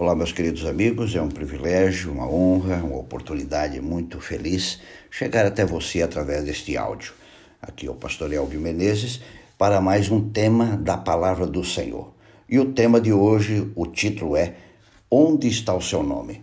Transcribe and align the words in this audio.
Olá, 0.00 0.14
meus 0.14 0.32
queridos 0.32 0.64
amigos, 0.64 1.14
é 1.14 1.20
um 1.20 1.28
privilégio, 1.28 2.10
uma 2.10 2.26
honra, 2.26 2.76
uma 2.76 2.96
oportunidade 2.96 3.78
muito 3.82 4.18
feliz 4.18 4.80
chegar 5.10 5.44
até 5.44 5.62
você 5.62 6.00
através 6.00 6.42
deste 6.42 6.74
áudio. 6.74 7.12
Aqui 7.60 7.86
é 7.86 7.90
o 7.90 7.94
pastor 7.94 8.32
Elvio 8.32 8.58
Menezes 8.58 9.20
para 9.58 9.78
mais 9.78 10.10
um 10.10 10.30
tema 10.30 10.74
da 10.78 10.96
palavra 10.96 11.46
do 11.46 11.62
Senhor. 11.62 12.14
E 12.48 12.58
o 12.58 12.72
tema 12.72 12.98
de 12.98 13.12
hoje, 13.12 13.70
o 13.76 13.86
título 13.86 14.36
é 14.36 14.54
Onde 15.10 15.48
está 15.48 15.74
o 15.74 15.82
seu 15.82 16.02
nome? 16.02 16.42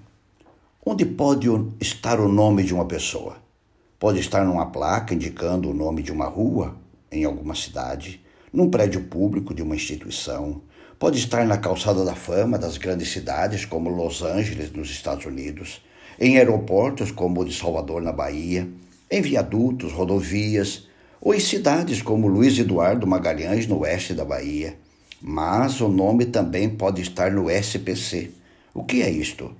Onde 0.86 1.04
pode 1.04 1.48
estar 1.82 2.20
o 2.20 2.28
nome 2.28 2.64
de 2.64 2.76
uma 2.76 2.86
pessoa? 2.86 3.38
Pode 3.98 4.20
estar 4.20 4.46
numa 4.46 4.68
placa 4.68 5.16
indicando 5.16 5.72
o 5.72 5.74
nome 5.74 6.04
de 6.04 6.12
uma 6.12 6.28
rua 6.28 6.78
em 7.12 7.26
alguma 7.26 7.56
cidade, 7.56 8.24
num 8.54 8.70
prédio 8.70 9.06
público 9.06 9.52
de 9.52 9.64
uma 9.64 9.76
instituição, 9.76 10.62
Pode 11.00 11.20
estar 11.20 11.46
na 11.46 11.60
calçada 11.60 12.04
da 12.04 12.16
fama 12.16 12.58
das 12.58 12.76
grandes 12.76 13.12
cidades, 13.12 13.66
como 13.66 13.88
Los 13.88 14.24
Angeles, 14.24 14.72
nos 14.72 14.90
Estados 14.90 15.28
Unidos, 15.28 15.80
em 16.20 16.38
aeroportos, 16.38 17.12
como 17.12 17.42
o 17.42 17.46
de 17.46 17.56
Salvador, 17.56 18.02
na 18.02 18.12
Bahia, 18.12 18.68
em 19.12 19.22
viadutos, 19.22 19.94
rodovias, 19.94 20.88
ou 21.22 21.36
em 21.36 21.40
cidades 21.40 22.02
como 22.02 22.28
Luiz 22.28 22.58
Eduardo 22.58 23.06
Magalhães, 23.06 23.68
no 23.68 23.82
oeste 23.82 24.16
da 24.16 24.26
Bahia. 24.26 24.76
Mas 25.22 25.80
o 25.82 25.88
nome 25.88 26.26
também 26.26 26.68
pode 26.68 27.04
estar 27.04 27.32
no 27.32 27.48
SPC. 27.48 28.32
O 28.74 28.84
que 28.84 29.04
é 29.04 29.10
isto? 29.12 29.54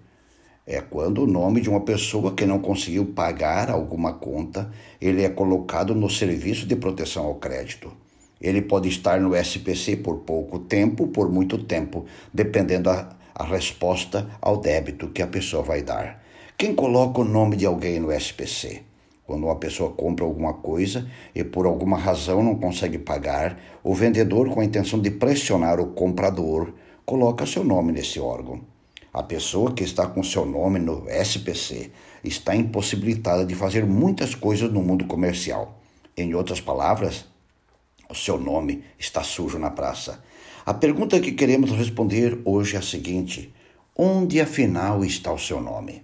É 0.66 0.82
quando 0.82 1.22
o 1.22 1.28
nome 1.28 1.62
de 1.62 1.70
uma 1.70 1.82
pessoa 1.82 2.34
que 2.34 2.48
não 2.48 2.58
conseguiu 2.58 3.06
pagar 3.06 3.70
alguma 3.70 4.12
conta, 4.12 4.72
ele 5.00 5.24
é 5.24 5.30
colocado 5.30 5.94
no 5.94 6.10
serviço 6.10 6.66
de 6.66 6.76
proteção 6.76 7.26
ao 7.26 7.36
crédito. 7.36 7.92
Ele 8.42 8.62
pode 8.62 8.90
estar 8.90 9.20
no 9.20 9.36
SPC 9.36 9.98
por 9.98 10.18
pouco 10.18 10.60
tempo, 10.60 11.08
por 11.08 11.30
muito 11.30 11.58
tempo, 11.58 12.06
dependendo 12.34 12.90
a, 12.90 13.10
a 13.34 13.44
resposta 13.44 14.30
ao 14.42 14.58
débito 14.58 15.10
que 15.10 15.22
a 15.22 15.28
pessoa 15.28 15.64
vai 15.64 15.82
dar. 15.82 16.24
Quem 16.58 16.74
coloca 16.74 17.22
o 17.22 17.24
nome 17.24 17.56
de 17.56 17.66
alguém 17.66 18.00
no 18.00 18.12
SPC? 18.12 18.82
Quando 19.28 19.44
uma 19.44 19.58
pessoa 19.58 19.92
compra 19.92 20.24
alguma 20.24 20.54
coisa 20.54 21.06
e 21.36 21.44
por 21.44 21.66
alguma 21.66 21.98
razão 21.98 22.42
não 22.42 22.56
consegue 22.56 22.98
pagar, 22.98 23.60
o 23.84 23.94
vendedor, 23.94 24.50
com 24.50 24.62
a 24.62 24.66
intenção 24.66 25.00
de 25.00 25.12
pressionar 25.12 25.80
o 25.80 25.88
comprador, 25.88 26.74
coloca 27.06 27.46
seu 27.46 27.64
nome 27.64 27.92
nesse 27.92 28.20
órgão. 28.20 28.62
A 29.14 29.22
pessoa 29.22 29.74
que 29.74 29.84
está 29.84 30.08
com 30.08 30.24
seu 30.24 30.46
nome 30.46 30.80
no 30.80 31.10
SPC 31.10 31.92
está 32.24 32.56
impossibilitada 32.56 33.46
de 33.46 33.54
fazer 33.54 33.86
muitas 33.86 34.34
coisas 34.34 34.72
no 34.72 34.82
mundo 34.82 35.06
comercial. 35.06 35.80
Em 36.16 36.34
outras 36.34 36.62
palavras, 36.62 37.26
o 38.10 38.16
seu 38.16 38.40
nome 38.40 38.84
está 38.98 39.24
sujo 39.24 39.60
na 39.60 39.70
praça. 39.70 40.24
A 40.66 40.74
pergunta 40.74 41.20
que 41.20 41.32
queremos 41.32 41.72
responder 41.72 42.40
hoje 42.46 42.76
é 42.76 42.80
a 42.80 42.82
seguinte: 42.82 43.54
onde 43.96 44.42
afinal 44.42 45.04
está 45.04 45.32
o 45.32 45.40
seu 45.40 45.62
nome? 45.62 46.04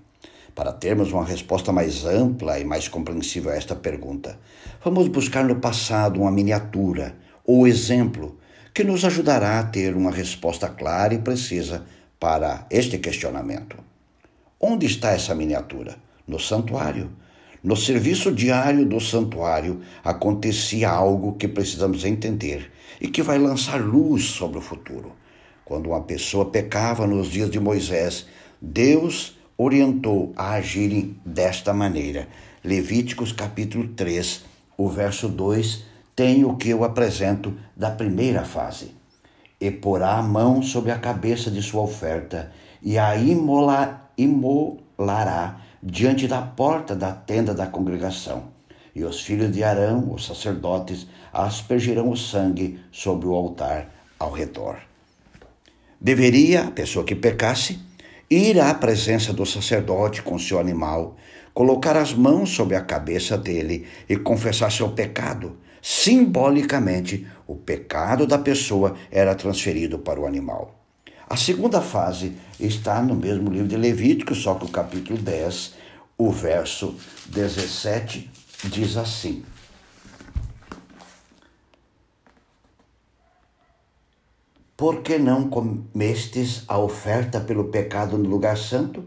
Para 0.56 0.72
termos 0.72 1.12
uma 1.12 1.26
resposta 1.26 1.72
mais 1.72 2.06
ampla 2.06 2.60
e 2.60 2.66
mais 2.66 2.88
compreensível 2.88 3.52
a 3.52 3.56
esta 3.56 3.76
pergunta, 3.76 4.40
vamos 4.84 5.08
buscar 5.08 5.44
no 5.44 5.56
passado 5.56 6.22
uma 6.22 6.32
miniatura 6.32 7.16
ou 7.44 7.68
exemplo 7.68 8.38
que 8.74 8.84
nos 8.84 9.04
ajudará 9.04 9.60
a 9.60 9.64
ter 9.64 9.96
uma 9.96 10.12
resposta 10.12 10.70
clara 10.70 11.14
e 11.14 11.20
precisa 11.20 11.86
para 12.20 12.66
este 12.70 12.98
questionamento. 13.00 13.78
Onde 14.60 14.86
está 14.86 15.12
essa 15.12 15.36
miniatura? 15.36 15.98
No 16.28 16.40
santuário 16.40 17.12
no 17.64 17.78
serviço 17.78 18.30
diário 18.30 18.86
do 18.86 19.00
santuário 19.00 19.80
acontecia 20.04 20.90
algo 20.90 21.34
que 21.34 21.48
precisamos 21.48 22.04
entender 22.04 22.70
e 23.00 23.08
que 23.08 23.24
vai 23.24 23.38
lançar 23.38 23.80
luz 23.80 24.26
sobre 24.26 24.58
o 24.58 24.62
futuro. 24.62 25.14
Quando 25.64 25.88
uma 25.88 26.02
pessoa 26.02 26.44
pecava 26.44 27.08
nos 27.08 27.30
dias 27.30 27.50
de 27.50 27.62
Moisés, 27.62 28.28
Deus 28.62 29.40
orientou 29.58 30.34
a 30.36 30.56
agirem 30.56 31.16
desta 31.26 31.74
maneira. 31.74 32.28
Levíticos 32.62 33.32
capítulo 33.32 33.88
3, 33.90 34.44
o 34.78 34.90
verso 34.90 35.30
2 35.30 35.86
tem 36.14 36.44
o 36.44 36.58
que 36.58 36.70
eu 36.70 36.84
apresento 36.84 37.54
da 37.78 37.90
primeira 37.90 38.44
fase. 38.44 38.92
E 39.60 39.72
porá 39.72 40.18
a 40.18 40.22
mão 40.22 40.62
sobre 40.62 40.92
a 40.92 41.00
cabeça 41.00 41.50
de 41.50 41.62
sua 41.62 41.84
oferta 41.84 42.52
e 42.82 42.98
a 42.98 43.16
imola, 43.16 44.10
imolará 44.18 45.62
diante 45.86 46.28
da 46.30 46.42
porta 46.42 46.96
da 46.96 47.12
tenda 47.12 47.54
da 47.54 47.68
congregação. 47.68 48.46
E 48.96 49.04
os 49.04 49.20
filhos 49.20 49.52
de 49.52 49.64
Arão, 49.64 50.14
os 50.14 50.26
sacerdotes, 50.26 51.08
aspergirão 51.34 52.10
o 52.10 52.16
sangue 52.16 52.80
sobre 52.92 53.28
o 53.28 53.34
altar 53.34 53.90
ao 54.18 54.32
redor. 54.32 54.78
Deveria 56.00 56.66
a 56.66 56.72
pessoa 56.72 57.04
que 57.04 57.16
pecasse 57.16 57.80
ir 58.30 58.60
à 58.60 58.74
presença 58.74 59.34
do 59.34 59.46
sacerdote 59.46 60.22
com 60.22 60.40
seu 60.40 60.60
animal, 60.60 61.18
colocar 61.54 61.98
as 61.98 62.14
mãos 62.14 62.52
sobre 62.52 62.76
a 62.76 62.82
cabeça 62.82 63.38
dele 63.38 63.86
e 64.08 64.16
confessar 64.16 64.72
seu 64.72 64.90
pecado. 64.90 65.58
Simbolicamente, 65.82 67.28
o 67.46 67.56
pecado 67.56 68.26
da 68.26 68.38
pessoa 68.38 68.96
era 69.12 69.36
transferido 69.36 70.00
para 70.00 70.20
o 70.20 70.26
animal. 70.26 70.83
A 71.30 71.38
segunda 71.38 71.82
fase 71.82 72.38
está 72.60 73.02
no 73.02 73.16
mesmo 73.16 73.50
livro 73.50 73.68
de 73.68 73.78
Levítico, 73.78 74.36
só 74.36 74.56
que 74.56 74.66
o 74.66 74.70
capítulo 74.70 75.18
10, 75.18 75.74
o 76.18 76.32
verso 76.32 76.96
17, 77.28 78.30
diz 78.66 78.98
assim: 78.98 79.44
Por 84.76 85.02
que 85.02 85.18
não 85.18 85.50
comestes 85.50 86.64
a 86.68 86.78
oferta 86.78 87.40
pelo 87.40 87.66
pecado 87.66 88.18
no 88.18 88.28
lugar 88.30 88.58
santo? 88.58 89.06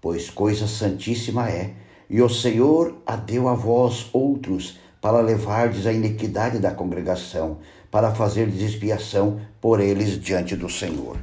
Pois 0.00 0.28
coisa 0.28 0.66
santíssima 0.66 1.48
é, 1.48 1.74
e 2.10 2.20
o 2.20 2.28
Senhor 2.28 2.96
a 3.06 3.14
deu 3.14 3.48
a 3.48 3.54
vós 3.54 4.08
outros 4.12 4.78
para 5.00 5.20
levardes 5.20 5.86
a 5.86 5.92
iniquidade 5.92 6.58
da 6.58 6.72
congregação, 6.72 7.58
para 7.90 8.14
fazer 8.14 8.48
expiação 8.48 9.40
por 9.60 9.78
eles 9.78 10.20
diante 10.20 10.56
do 10.56 10.68
Senhor. 10.68 11.16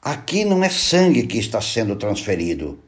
Aqui 0.00 0.44
não 0.44 0.62
é 0.62 0.68
sangue 0.70 1.26
que 1.26 1.38
está 1.38 1.60
sendo 1.60 1.96
transferido, 1.96 2.78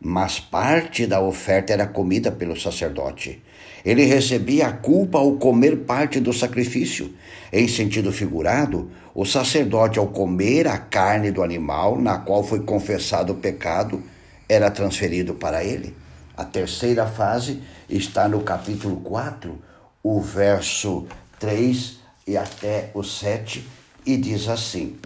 mas 0.00 0.40
parte 0.40 1.06
da 1.06 1.20
oferta 1.20 1.72
era 1.72 1.86
comida 1.86 2.32
pelo 2.32 2.58
sacerdote. 2.58 3.40
Ele 3.84 4.04
recebia 4.04 4.66
a 4.66 4.72
culpa 4.72 5.18
ao 5.18 5.36
comer 5.36 5.84
parte 5.84 6.18
do 6.18 6.32
sacrifício. 6.32 7.14
Em 7.52 7.68
sentido 7.68 8.10
figurado, 8.10 8.90
o 9.14 9.24
sacerdote, 9.24 10.00
ao 10.00 10.08
comer 10.08 10.66
a 10.66 10.76
carne 10.76 11.30
do 11.30 11.40
animal 11.40 12.00
na 12.00 12.18
qual 12.18 12.42
foi 12.42 12.64
confessado 12.64 13.32
o 13.32 13.36
pecado, 13.36 14.02
era 14.48 14.72
transferido 14.72 15.34
para 15.34 15.62
ele. 15.62 15.94
A 16.36 16.44
terceira 16.44 17.06
fase 17.06 17.62
está 17.88 18.28
no 18.28 18.40
capítulo 18.40 18.96
4, 19.02 19.56
o 20.02 20.20
verso 20.20 21.06
3 21.38 22.00
e 22.26 22.36
até 22.36 22.90
o 22.92 23.04
7, 23.04 23.66
e 24.04 24.16
diz 24.16 24.48
assim: 24.48 24.96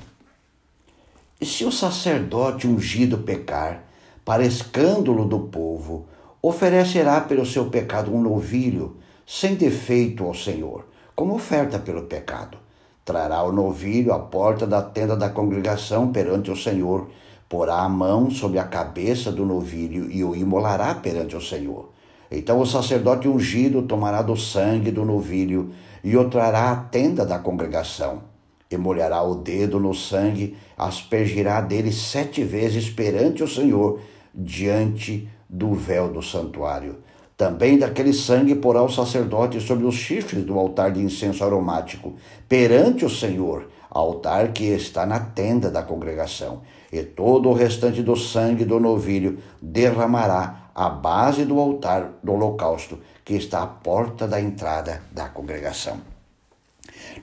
e 1.41 1.47
se 1.47 1.65
o 1.65 1.73
sacerdote 1.73 2.67
ungido 2.67 3.19
pecar, 3.19 3.85
para 4.25 4.47
escândalo 4.47 5.25
do 5.25 5.41
povo, 5.41 6.07
oferecerá 6.41 7.21
pelo 7.21 7.45
seu 7.45 7.67
pecado 7.67 8.15
um 8.15 8.21
novilho 8.21 8.97
sem 9.27 9.55
defeito 9.55 10.25
ao 10.25 10.35
Senhor, 10.35 10.87
como 11.15 11.35
oferta 11.35 11.79
pelo 11.79 12.03
pecado. 12.03 12.59
Trará 13.05 13.43
o 13.43 13.53
novilho 13.53 14.13
à 14.13 14.19
porta 14.19 14.67
da 14.67 14.81
tenda 14.81 15.17
da 15.17 15.29
congregação 15.29 16.11
perante 16.11 16.51
o 16.51 16.57
Senhor, 16.57 17.09
porá 17.49 17.81
a 17.81 17.89
mão 17.89 18.31
sobre 18.31 18.59
a 18.59 18.65
cabeça 18.65 19.31
do 19.31 19.45
novilho 19.45 20.11
e 20.11 20.25
o 20.25 20.35
imolará 20.35 20.95
perante 20.95 21.37
o 21.37 21.41
Senhor. 21.41 21.91
Então 22.31 22.61
o 22.61 22.67
sacerdote 22.67 23.29
ungido 23.29 23.83
tomará 23.83 24.23
do 24.23 24.37
sangue 24.37 24.91
do 24.91 25.05
novilho 25.05 25.73
e 26.03 26.17
o 26.17 26.29
trará 26.31 26.71
à 26.71 26.77
tenda 26.77 27.27
da 27.27 27.39
congregação 27.39 28.34
e 28.75 28.79
molhará 28.79 29.23
o 29.23 29.37
dedo 29.37 29.81
no 29.81 29.95
sangue, 29.95 30.57
aspergirá 30.77 31.61
dele 31.61 31.93
sete 31.93 32.43
vezes 32.43 32.91
perante 32.91 33.43
o 33.43 33.49
Senhor, 33.49 34.01
diante 34.35 35.29
do 35.49 35.73
véu 35.73 36.13
do 36.13 36.21
santuário. 36.21 36.99
Também 37.37 37.79
daquele 37.79 38.13
sangue 38.13 38.55
porá 38.55 38.83
o 38.83 38.89
sacerdote 38.89 39.61
sobre 39.61 39.85
os 39.87 39.95
chifres 39.95 40.45
do 40.45 40.59
altar 40.59 40.93
de 40.93 41.01
incenso 41.01 41.45
aromático, 41.45 42.15
perante 42.49 43.05
o 43.05 43.11
Senhor, 43.11 43.69
altar 43.91 44.53
que 44.53 44.65
está 44.65 45.05
na 45.05 45.19
tenda 45.19 45.71
da 45.71 45.83
congregação. 45.83 46.63
E 46.93 47.03
todo 47.03 47.49
o 47.49 47.55
restante 47.55 48.03
do 48.03 48.17
sangue 48.17 48.65
do 48.65 48.79
novilho 48.79 49.39
derramará 49.61 50.71
à 50.75 50.89
base 50.89 51.45
do 51.45 51.59
altar 51.59 52.13
do 52.23 52.33
holocausto, 52.33 52.99
que 53.25 53.35
está 53.35 53.63
à 53.63 53.67
porta 53.67 54.29
da 54.29 54.41
entrada 54.41 55.03
da 55.13 55.29
congregação. 55.29 56.14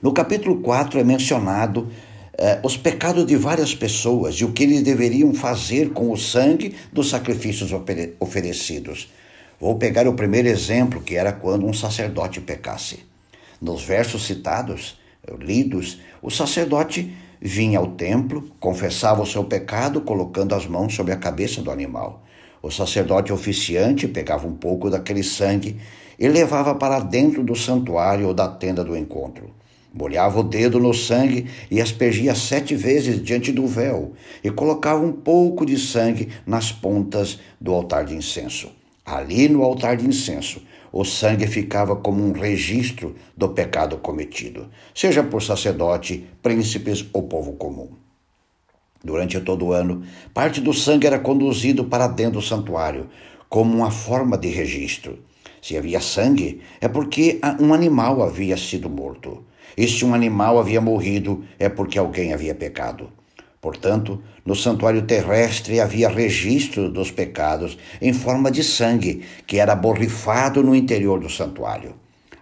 No 0.02 0.12
capítulo 0.12 0.60
4 0.60 0.98
é 0.98 1.04
mencionado 1.04 1.88
eh, 2.36 2.60
os 2.62 2.76
pecados 2.76 3.26
de 3.26 3.36
várias 3.36 3.74
pessoas 3.74 4.36
e 4.36 4.44
o 4.44 4.52
que 4.52 4.62
eles 4.62 4.82
deveriam 4.82 5.32
fazer 5.34 5.90
com 5.90 6.10
o 6.10 6.16
sangue 6.16 6.74
dos 6.92 7.10
sacrifícios 7.10 7.70
oferecidos. 8.18 9.10
Vou 9.60 9.76
pegar 9.76 10.08
o 10.08 10.14
primeiro 10.14 10.48
exemplo, 10.48 11.00
que 11.00 11.14
era 11.14 11.32
quando 11.32 11.66
um 11.66 11.72
sacerdote 11.72 12.40
pecasse. 12.40 13.00
Nos 13.60 13.84
versos 13.84 14.26
citados, 14.26 14.98
lidos, 15.38 16.00
o 16.20 16.30
sacerdote 16.30 17.14
vinha 17.40 17.78
ao 17.78 17.88
templo, 17.92 18.50
confessava 18.58 19.22
o 19.22 19.26
seu 19.26 19.44
pecado, 19.44 20.00
colocando 20.00 20.54
as 20.54 20.66
mãos 20.66 20.94
sobre 20.94 21.12
a 21.12 21.16
cabeça 21.16 21.62
do 21.62 21.70
animal. 21.70 22.24
O 22.62 22.70
sacerdote 22.70 23.32
oficiante 23.32 24.08
pegava 24.08 24.46
um 24.46 24.54
pouco 24.54 24.88
daquele 24.88 25.22
sangue 25.22 25.78
e 26.18 26.28
levava 26.28 26.74
para 26.74 27.00
dentro 27.00 27.42
do 27.42 27.54
santuário 27.56 28.28
ou 28.28 28.34
da 28.34 28.48
tenda 28.48 28.84
do 28.84 28.96
encontro. 28.96 29.50
Molhava 29.92 30.40
o 30.40 30.42
dedo 30.42 30.80
no 30.80 30.94
sangue 30.94 31.46
e 31.70 31.80
aspergia 31.80 32.34
sete 32.34 32.74
vezes 32.74 33.22
diante 33.22 33.52
do 33.52 33.66
véu, 33.66 34.12
e 34.42 34.50
colocava 34.50 35.04
um 35.04 35.12
pouco 35.12 35.66
de 35.66 35.78
sangue 35.78 36.28
nas 36.46 36.72
pontas 36.72 37.38
do 37.60 37.72
altar 37.72 38.06
de 38.06 38.14
incenso. 38.14 38.70
Ali 39.04 39.48
no 39.48 39.62
altar 39.62 39.96
de 39.96 40.06
incenso, 40.06 40.62
o 40.92 41.04
sangue 41.04 41.46
ficava 41.46 41.96
como 41.96 42.24
um 42.24 42.32
registro 42.32 43.14
do 43.36 43.48
pecado 43.48 43.98
cometido, 43.98 44.68
seja 44.94 45.22
por 45.22 45.42
sacerdote, 45.42 46.26
príncipes 46.42 47.04
ou 47.12 47.24
povo 47.24 47.52
comum. 47.54 47.88
Durante 49.04 49.40
todo 49.40 49.66
o 49.66 49.72
ano, 49.72 50.04
parte 50.32 50.60
do 50.60 50.72
sangue 50.72 51.06
era 51.06 51.18
conduzido 51.18 51.84
para 51.84 52.06
dentro 52.06 52.40
do 52.40 52.46
santuário, 52.46 53.08
como 53.48 53.74
uma 53.74 53.90
forma 53.90 54.38
de 54.38 54.48
registro. 54.48 55.18
Se 55.60 55.76
havia 55.76 56.00
sangue, 56.00 56.60
é 56.80 56.88
porque 56.88 57.40
um 57.60 57.74
animal 57.74 58.22
havia 58.22 58.56
sido 58.56 58.88
morto. 58.88 59.44
E 59.76 59.86
se 59.86 60.04
um 60.04 60.14
animal 60.14 60.58
havia 60.58 60.80
morrido, 60.80 61.44
é 61.58 61.68
porque 61.68 61.98
alguém 61.98 62.32
havia 62.32 62.54
pecado. 62.54 63.10
Portanto, 63.60 64.20
no 64.44 64.56
santuário 64.56 65.02
terrestre 65.02 65.78
havia 65.78 66.08
registro 66.08 66.90
dos 66.90 67.12
pecados 67.12 67.78
em 68.00 68.12
forma 68.12 68.50
de 68.50 68.64
sangue, 68.64 69.22
que 69.46 69.58
era 69.58 69.76
borrifado 69.76 70.62
no 70.62 70.74
interior 70.74 71.20
do 71.20 71.30
santuário. 71.30 71.94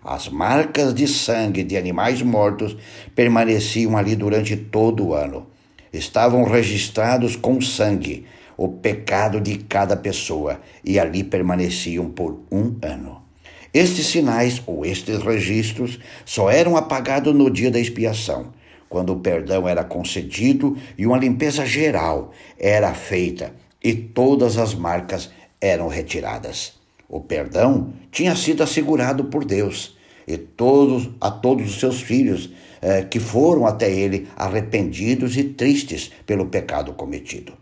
As 0.03 0.31
marcas 0.31 0.95
de 0.95 1.07
sangue 1.07 1.63
de 1.63 1.77
animais 1.77 2.23
mortos 2.23 2.75
permaneciam 3.15 3.99
ali 3.99 4.17
durante 4.17 4.57
todo 4.57 5.09
o 5.09 5.15
ano. 5.15 5.47
Estavam 5.93 6.45
registrados 6.45 7.37
com 7.37 7.61
sangue 7.61 8.25
o 8.57 8.69
pecado 8.69 9.41
de 9.41 9.57
cada 9.57 9.97
pessoa 9.97 10.61
e 10.85 10.99
ali 10.99 11.25
permaneciam 11.25 12.11
por 12.11 12.41
um 12.51 12.77
ano. 12.83 13.23
Estes 13.73 14.07
sinais 14.07 14.61
ou 14.67 14.85
estes 14.85 15.23
registros 15.23 16.01
só 16.25 16.51
eram 16.51 16.77
apagados 16.77 17.33
no 17.33 17.49
dia 17.49 17.71
da 17.71 17.79
expiação, 17.79 18.53
quando 18.89 19.13
o 19.13 19.21
perdão 19.21 19.69
era 19.69 19.85
concedido 19.85 20.77
e 20.99 21.07
uma 21.07 21.17
limpeza 21.17 21.65
geral 21.65 22.33
era 22.59 22.93
feita 22.95 23.55
e 23.83 23.95
todas 23.95 24.59
as 24.59 24.75
marcas 24.75 25.31
eram 25.61 25.87
retiradas. 25.87 26.73
O 27.09 27.21
perdão 27.21 27.93
tinha 28.11 28.35
sido 28.35 28.65
assegurado 28.65 29.27
por 29.27 29.45
Deus 29.45 29.97
e 30.27 30.37
todos 30.37 31.09
a 31.21 31.31
todos 31.31 31.71
os 31.71 31.79
seus 31.79 32.01
filhos 32.01 32.51
eh, 32.83 33.03
que 33.03 33.21
foram 33.21 33.67
até 33.67 33.89
ele 33.89 34.27
arrependidos 34.37 35.37
e 35.37 35.45
tristes 35.45 36.11
pelo 36.27 36.47
pecado 36.47 36.93
cometido. 36.95 37.53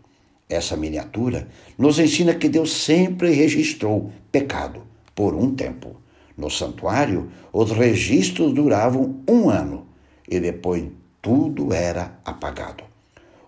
Essa 0.49 0.75
miniatura 0.75 1.47
nos 1.77 1.99
ensina 1.99 2.33
que 2.33 2.49
Deus 2.49 2.71
sempre 2.73 3.31
registrou 3.31 4.11
pecado 4.31 4.89
por 5.19 5.35
um 5.35 5.53
tempo. 5.53 5.97
No 6.37 6.49
santuário, 6.49 7.29
os 7.51 7.71
registros 7.71 8.53
duravam 8.53 9.21
um 9.29 9.49
ano 9.49 9.85
e 10.25 10.39
depois 10.39 10.85
tudo 11.21 11.73
era 11.73 12.17
apagado. 12.23 12.85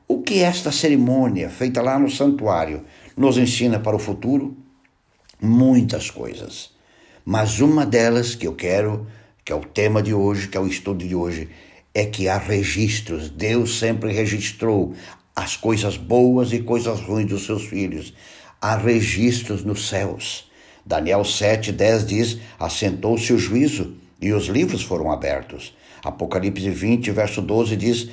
O 0.05 0.21
que 0.21 0.39
esta 0.39 0.69
cerimônia, 0.69 1.49
feita 1.49 1.81
lá 1.81 1.97
no 1.97 2.11
santuário, 2.11 2.83
nos 3.15 3.37
ensina 3.37 3.79
para 3.79 3.95
o 3.95 3.99
futuro? 3.99 4.53
Muitas 5.41 6.11
coisas. 6.11 6.71
Mas 7.23 7.61
uma 7.61 7.85
delas 7.85 8.35
que 8.35 8.47
eu 8.47 8.53
quero, 8.53 9.07
que 9.45 9.53
é 9.53 9.55
o 9.55 9.61
tema 9.61 10.03
de 10.03 10.13
hoje, 10.13 10.49
que 10.49 10.57
é 10.57 10.59
o 10.59 10.67
estudo 10.67 11.07
de 11.07 11.15
hoje, 11.15 11.47
é 11.93 12.05
que 12.05 12.27
há 12.27 12.37
registros. 12.37 13.29
Deus 13.29 13.79
sempre 13.79 14.11
registrou 14.11 14.93
as 15.33 15.55
coisas 15.55 15.95
boas 15.95 16.51
e 16.51 16.59
coisas 16.59 16.99
ruins 16.99 17.29
dos 17.29 17.45
seus 17.45 17.63
filhos. 17.63 18.13
Há 18.59 18.75
registros 18.75 19.63
nos 19.63 19.87
céus. 19.87 20.50
Daniel 20.85 21.21
7,10 21.21 22.05
diz: 22.05 22.37
Assentou-se 22.59 23.31
o 23.33 23.37
juízo 23.37 23.93
e 24.21 24.31
os 24.33 24.47
livros 24.47 24.83
foram 24.83 25.11
abertos. 25.11 25.75
Apocalipse 26.03 26.69
20, 26.69 27.11
verso 27.11 27.41
12 27.41 27.75
diz: 27.75 28.09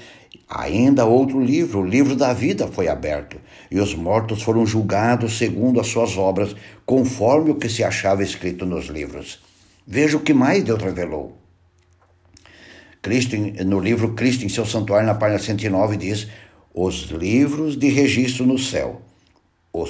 Ainda 0.48 1.04
outro 1.04 1.42
livro, 1.42 1.80
o 1.80 1.86
livro 1.86 2.14
da 2.14 2.32
vida, 2.32 2.66
foi 2.68 2.88
aberto, 2.88 3.38
e 3.70 3.80
os 3.80 3.94
mortos 3.94 4.42
foram 4.42 4.66
julgados 4.66 5.38
segundo 5.38 5.80
as 5.80 5.86
suas 5.86 6.16
obras, 6.16 6.54
conforme 6.84 7.50
o 7.50 7.56
que 7.56 7.68
se 7.68 7.82
achava 7.82 8.22
escrito 8.22 8.64
nos 8.66 8.86
livros. 8.86 9.40
Veja 9.86 10.16
o 10.16 10.20
que 10.20 10.34
mais 10.34 10.62
Deus 10.62 10.82
revelou. 10.82 11.38
Cristo, 13.00 13.36
no 13.64 13.78
livro 13.78 14.14
Cristo 14.14 14.44
em 14.44 14.48
seu 14.48 14.66
santuário, 14.66 15.06
na 15.06 15.14
página 15.14 15.38
109, 15.38 15.96
diz: 15.96 16.28
Os 16.74 17.04
livros 17.10 17.76
de 17.76 17.88
registro 17.88 18.44
no 18.44 18.58
céu 18.58 19.02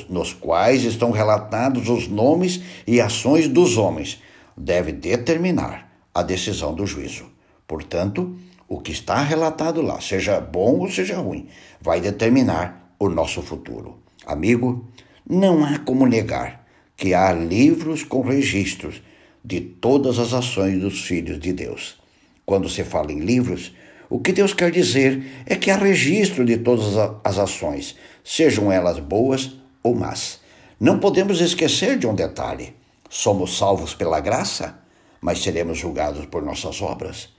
nos 0.08 0.32
quais 0.32 0.84
estão 0.84 1.10
relatados 1.10 1.88
os 1.88 2.08
nomes 2.08 2.60
e 2.86 3.00
ações 3.00 3.48
dos 3.48 3.76
homens, 3.76 4.22
deve 4.56 4.92
determinar 4.92 5.90
a 6.12 6.22
decisão 6.22 6.74
do 6.74 6.86
juízo. 6.86 7.26
Portanto, 7.66 8.36
o 8.68 8.80
que 8.80 8.92
está 8.92 9.22
relatado 9.22 9.80
lá, 9.80 10.00
seja 10.00 10.40
bom 10.40 10.78
ou 10.78 10.90
seja 10.90 11.16
ruim, 11.16 11.48
vai 11.80 12.00
determinar 12.00 12.92
o 12.98 13.08
nosso 13.08 13.40
futuro. 13.40 13.98
Amigo, 14.26 14.86
não 15.28 15.64
há 15.64 15.78
como 15.78 16.06
negar 16.06 16.66
que 16.96 17.14
há 17.14 17.32
livros 17.32 18.02
com 18.02 18.20
registros 18.20 19.00
de 19.44 19.60
todas 19.60 20.18
as 20.18 20.32
ações 20.32 20.80
dos 20.80 21.06
filhos 21.06 21.38
de 21.38 21.52
Deus. 21.52 21.96
Quando 22.44 22.68
se 22.68 22.82
fala 22.82 23.12
em 23.12 23.20
livros, 23.20 23.72
o 24.10 24.18
que 24.18 24.32
Deus 24.32 24.52
quer 24.52 24.70
dizer 24.70 25.44
é 25.46 25.54
que 25.54 25.70
há 25.70 25.76
registro 25.76 26.44
de 26.44 26.56
todas 26.58 26.96
as 27.22 27.38
ações, 27.38 27.94
sejam 28.24 28.72
elas 28.72 28.98
boas 28.98 29.56
ou 29.88 29.94
más. 29.94 30.40
Não 30.78 30.98
podemos 30.98 31.40
esquecer 31.40 31.98
de 31.98 32.06
um 32.06 32.14
detalhe: 32.14 32.74
somos 33.08 33.56
salvos 33.56 33.94
pela 33.94 34.20
graça, 34.20 34.78
mas 35.20 35.42
seremos 35.42 35.78
julgados 35.78 36.26
por 36.26 36.42
nossas 36.42 36.80
obras. 36.80 37.30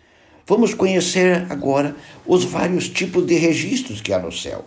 Vamos 0.45 0.73
conhecer 0.73 1.45
agora 1.49 1.95
os 2.25 2.43
vários 2.43 2.89
tipos 2.89 3.25
de 3.25 3.35
registros 3.35 4.01
que 4.01 4.11
há 4.11 4.19
no 4.19 4.31
céu. 4.31 4.65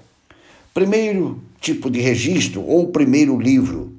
Primeiro 0.73 1.43
tipo 1.61 1.91
de 1.91 2.01
registro, 2.01 2.65
ou 2.65 2.89
primeiro 2.89 3.39
livro. 3.39 3.93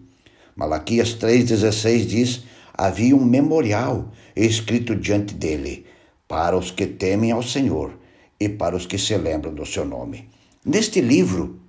Malaquias 0.55 1.13
3,16 1.15 2.05
diz: 2.05 2.43
Havia 2.73 3.15
um 3.15 3.23
memorial 3.23 4.11
escrito 4.35 4.95
diante 4.95 5.33
dele, 5.33 5.85
para 6.27 6.57
os 6.57 6.71
que 6.71 6.87
temem 6.87 7.31
ao 7.31 7.43
Senhor 7.43 7.91
e 8.39 8.49
para 8.49 8.75
os 8.75 8.85
que 8.85 8.97
se 8.97 9.15
lembram 9.15 9.53
do 9.53 9.65
seu 9.65 9.85
nome. 9.85 10.27
Neste 10.65 11.01
livro 11.01 11.59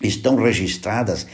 estão 0.00 0.36
registradas 0.36 1.26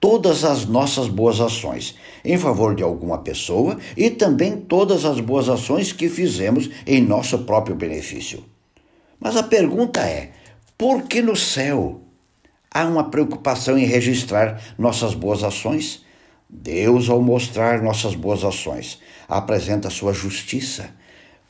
todas 0.00 0.44
as 0.44 0.64
nossas 0.64 1.08
boas 1.08 1.40
ações 1.40 1.94
em 2.24 2.38
favor 2.38 2.74
de 2.74 2.82
alguma 2.82 3.18
pessoa 3.18 3.78
e 3.96 4.08
também 4.10 4.56
todas 4.56 5.04
as 5.04 5.20
boas 5.20 5.48
ações 5.48 5.92
que 5.92 6.08
fizemos 6.08 6.70
em 6.86 7.02
nosso 7.02 7.38
próprio 7.40 7.76
benefício. 7.76 8.42
Mas 9.20 9.36
a 9.36 9.42
pergunta 9.42 10.00
é: 10.00 10.30
por 10.78 11.02
que 11.02 11.20
no 11.20 11.36
céu 11.36 12.00
há 12.70 12.84
uma 12.84 13.10
preocupação 13.10 13.76
em 13.76 13.84
registrar 13.84 14.60
nossas 14.78 15.14
boas 15.14 15.44
ações? 15.44 16.02
Deus, 16.52 17.08
ao 17.08 17.22
mostrar 17.22 17.80
nossas 17.80 18.16
boas 18.16 18.42
ações, 18.42 18.98
apresenta 19.28 19.88
sua 19.88 20.12
justiça, 20.12 20.90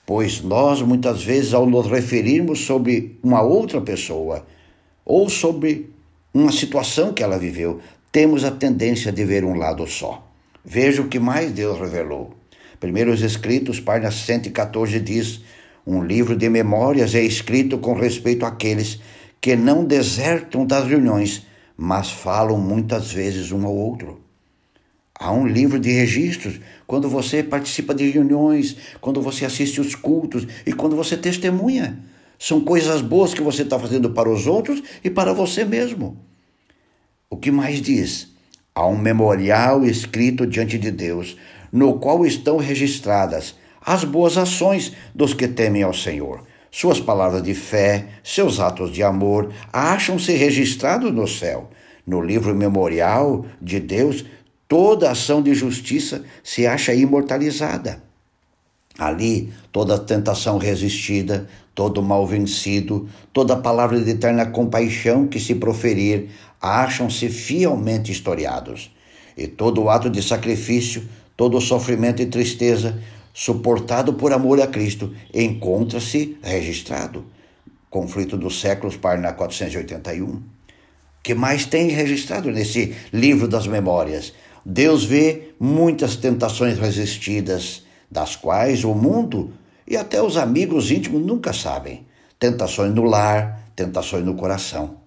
pois 0.05 0.43
nós 0.43 0.83
muitas 0.83 1.23
vezes, 1.23 1.55
ao 1.55 1.65
nos 1.65 1.87
referirmos 1.87 2.67
sobre 2.67 3.19
uma 3.23 3.41
outra 3.41 3.81
pessoa 3.81 4.45
ou 5.03 5.31
sobre 5.31 5.91
uma 6.33 6.53
situação 6.53 7.13
que 7.13 7.23
ela 7.23 7.39
viveu, 7.39 7.81
temos 8.13 8.45
a 8.45 8.51
tendência 8.51 9.11
de 9.11 9.25
ver 9.25 9.45
um 9.45 9.55
lado 9.55 9.87
só. 9.87 10.27
Veja 10.65 11.03
o 11.03 11.09
que 11.09 11.19
mais 11.19 11.51
Deus 11.51 11.79
revelou. 11.79 12.35
Primeiros 12.79 13.23
Escritos, 13.23 13.81
página 13.81 14.11
114, 14.11 15.01
diz: 15.01 15.41
Um 15.87 16.03
livro 16.03 16.37
de 16.37 16.49
memórias 16.49 17.15
é 17.15 17.23
escrito 17.23 17.79
com 17.79 17.95
respeito 17.95 18.47
àqueles 18.47 19.01
que 19.41 19.57
não 19.57 19.85
desertam 19.85 20.67
das 20.67 20.87
reuniões, 20.87 21.47
mas 21.77 22.11
falam 22.11 22.59
muitas 22.59 23.11
vezes 23.11 23.51
um 23.53 23.67
ao 23.67 23.75
outro. 23.75 24.21
Há 25.19 25.33
um 25.33 25.47
livro 25.47 25.79
de 25.79 25.91
registros 25.91 26.61
quando 26.87 27.09
você 27.09 27.43
participa 27.43 27.95
de 27.95 28.09
reuniões, 28.09 28.77
quando 29.01 29.21
você 29.21 29.45
assiste 29.45 29.81
os 29.81 29.95
cultos 29.95 30.47
e 30.65 30.73
quando 30.73 30.97
você 30.97 31.17
testemunha. 31.17 31.99
São 32.43 32.59
coisas 32.63 33.03
boas 33.03 33.35
que 33.35 33.43
você 33.43 33.61
está 33.61 33.79
fazendo 33.79 34.09
para 34.13 34.31
os 34.31 34.47
outros 34.47 34.83
e 35.05 35.11
para 35.11 35.35
você 35.35 35.63
mesmo. 35.63 36.17
O 37.29 37.37
que 37.37 37.51
mais 37.51 37.83
diz? 37.83 38.29
Há 38.75 38.87
um 38.87 38.97
memorial 38.97 39.85
escrito 39.85 40.47
diante 40.47 40.79
de 40.79 40.91
Deus, 40.91 41.37
no 41.71 41.99
qual 41.99 42.25
estão 42.25 42.57
registradas 42.57 43.55
as 43.85 44.05
boas 44.05 44.39
ações 44.39 44.93
dos 45.15 45.35
que 45.35 45.47
temem 45.47 45.83
ao 45.83 45.93
Senhor. 45.93 46.43
Suas 46.71 46.99
palavras 46.99 47.43
de 47.43 47.53
fé, 47.53 48.07
seus 48.25 48.59
atos 48.59 48.91
de 48.91 49.03
amor, 49.03 49.53
acham-se 49.71 50.33
registrados 50.33 51.13
no 51.13 51.29
céu. 51.29 51.69
No 52.07 52.23
livro 52.23 52.55
memorial 52.55 53.45
de 53.61 53.79
Deus, 53.79 54.25
toda 54.67 55.11
ação 55.11 55.43
de 55.43 55.53
justiça 55.53 56.25
se 56.43 56.67
acha 56.67 56.95
imortalizada. 56.95 58.03
Ali, 58.99 59.53
toda 59.73 59.99
tentação 59.99 60.59
resistida, 60.59 61.49
todo 61.81 62.03
mal 62.03 62.27
vencido, 62.27 63.09
toda 63.33 63.57
palavra 63.57 63.99
de 63.99 64.11
eterna 64.11 64.45
compaixão 64.45 65.27
que 65.27 65.41
se 65.41 65.55
proferir, 65.55 66.29
acham-se 66.61 67.31
fielmente 67.31 68.13
historiados. 68.13 68.95
E 69.35 69.47
todo 69.47 69.89
ato 69.89 70.11
de 70.11 70.23
sacrifício, 70.23 71.09
todo 71.35 71.59
sofrimento 71.59 72.21
e 72.21 72.27
tristeza, 72.27 73.01
suportado 73.33 74.13
por 74.13 74.31
amor 74.31 74.61
a 74.61 74.67
Cristo, 74.67 75.15
encontra-se 75.33 76.37
registrado. 76.43 77.25
Conflito 77.89 78.37
dos 78.37 78.61
séculos, 78.61 78.99
página 78.99 79.33
481. 79.33 80.43
Que 81.23 81.33
mais 81.33 81.65
tem 81.65 81.89
registrado 81.89 82.51
nesse 82.51 82.95
livro 83.11 83.49
das 83.49 83.67
memórias? 83.67 84.35
Deus 84.67 85.03
vê 85.03 85.55
muitas 85.59 86.15
tentações 86.15 86.79
resistidas, 86.79 87.87
das 88.11 88.37
quais 88.37 88.85
o 88.85 88.93
mundo 88.93 89.55
e 89.91 89.97
até 89.97 90.23
os 90.23 90.37
amigos 90.37 90.93
íntimos 90.93 91.21
nunca 91.21 91.53
sabem. 91.53 92.07
Tentações 92.39 92.95
no 92.95 93.03
lar, 93.03 93.73
tentações 93.75 94.25
no 94.25 94.37
coração. 94.37 94.99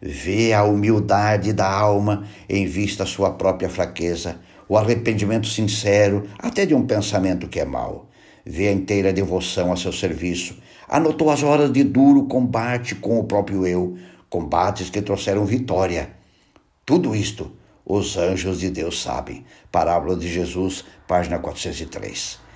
Vê 0.00 0.52
a 0.52 0.62
humildade 0.62 1.52
da 1.52 1.68
alma 1.68 2.24
em 2.48 2.64
vista 2.64 3.02
à 3.02 3.06
sua 3.06 3.32
própria 3.32 3.68
fraqueza, 3.68 4.38
o 4.68 4.78
arrependimento 4.78 5.48
sincero, 5.48 6.28
até 6.38 6.64
de 6.64 6.72
um 6.72 6.86
pensamento 6.86 7.48
que 7.48 7.58
é 7.58 7.64
mau. 7.64 8.08
Vê 8.46 8.68
a 8.68 8.72
inteira 8.72 9.12
devoção 9.12 9.72
a 9.72 9.76
seu 9.76 9.92
serviço. 9.92 10.56
Anotou 10.88 11.28
as 11.28 11.42
horas 11.42 11.72
de 11.72 11.82
duro 11.82 12.26
combate 12.26 12.94
com 12.94 13.18
o 13.18 13.24
próprio 13.24 13.66
eu, 13.66 13.98
combates 14.28 14.88
que 14.88 15.02
trouxeram 15.02 15.44
vitória. 15.44 16.10
Tudo 16.86 17.16
isto 17.16 17.50
os 17.84 18.16
anjos 18.16 18.60
de 18.60 18.70
Deus 18.70 19.02
sabem. 19.02 19.44
Parábola 19.72 20.14
de 20.14 20.32
Jesus, 20.32 20.84
página 21.08 21.40
403. 21.40 22.49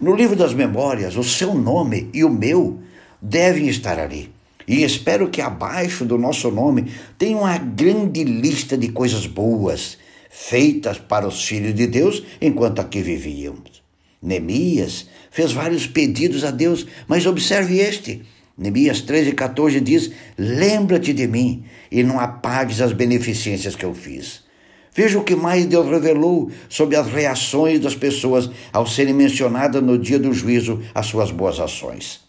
No 0.00 0.14
livro 0.14 0.36
das 0.36 0.54
memórias, 0.54 1.16
o 1.16 1.24
seu 1.24 1.52
nome 1.54 2.08
e 2.14 2.22
o 2.22 2.30
meu 2.30 2.78
devem 3.20 3.66
estar 3.68 3.98
ali. 3.98 4.30
E 4.66 4.84
espero 4.84 5.28
que 5.28 5.40
abaixo 5.40 6.04
do 6.04 6.16
nosso 6.16 6.52
nome 6.52 6.92
tenha 7.18 7.36
uma 7.36 7.58
grande 7.58 8.22
lista 8.22 8.78
de 8.78 8.90
coisas 8.90 9.26
boas 9.26 9.98
feitas 10.30 10.98
para 10.98 11.26
os 11.26 11.44
filhos 11.44 11.74
de 11.74 11.88
Deus 11.88 12.22
enquanto 12.40 12.80
aqui 12.80 13.02
vivíamos. 13.02 13.82
Neemias 14.22 15.08
fez 15.32 15.50
vários 15.50 15.86
pedidos 15.86 16.44
a 16.44 16.52
Deus, 16.52 16.86
mas 17.08 17.26
observe 17.26 17.78
este. 17.78 18.22
Neemias 18.56 19.00
13, 19.00 19.32
14 19.32 19.80
diz: 19.80 20.12
Lembra-te 20.36 21.12
de 21.12 21.26
mim 21.26 21.64
e 21.90 22.04
não 22.04 22.20
apagues 22.20 22.80
as 22.80 22.92
beneficências 22.92 23.74
que 23.74 23.84
eu 23.84 23.94
fiz. 23.94 24.46
Veja 24.94 25.18
o 25.18 25.24
que 25.24 25.36
mais 25.36 25.66
Deus 25.66 25.88
revelou 25.88 26.50
sobre 26.68 26.96
as 26.96 27.06
reações 27.06 27.80
das 27.80 27.94
pessoas 27.94 28.50
ao 28.72 28.86
serem 28.86 29.14
mencionadas 29.14 29.82
no 29.82 29.98
dia 29.98 30.18
do 30.18 30.32
juízo 30.32 30.82
as 30.94 31.06
suas 31.06 31.30
boas 31.30 31.60
ações. 31.60 32.20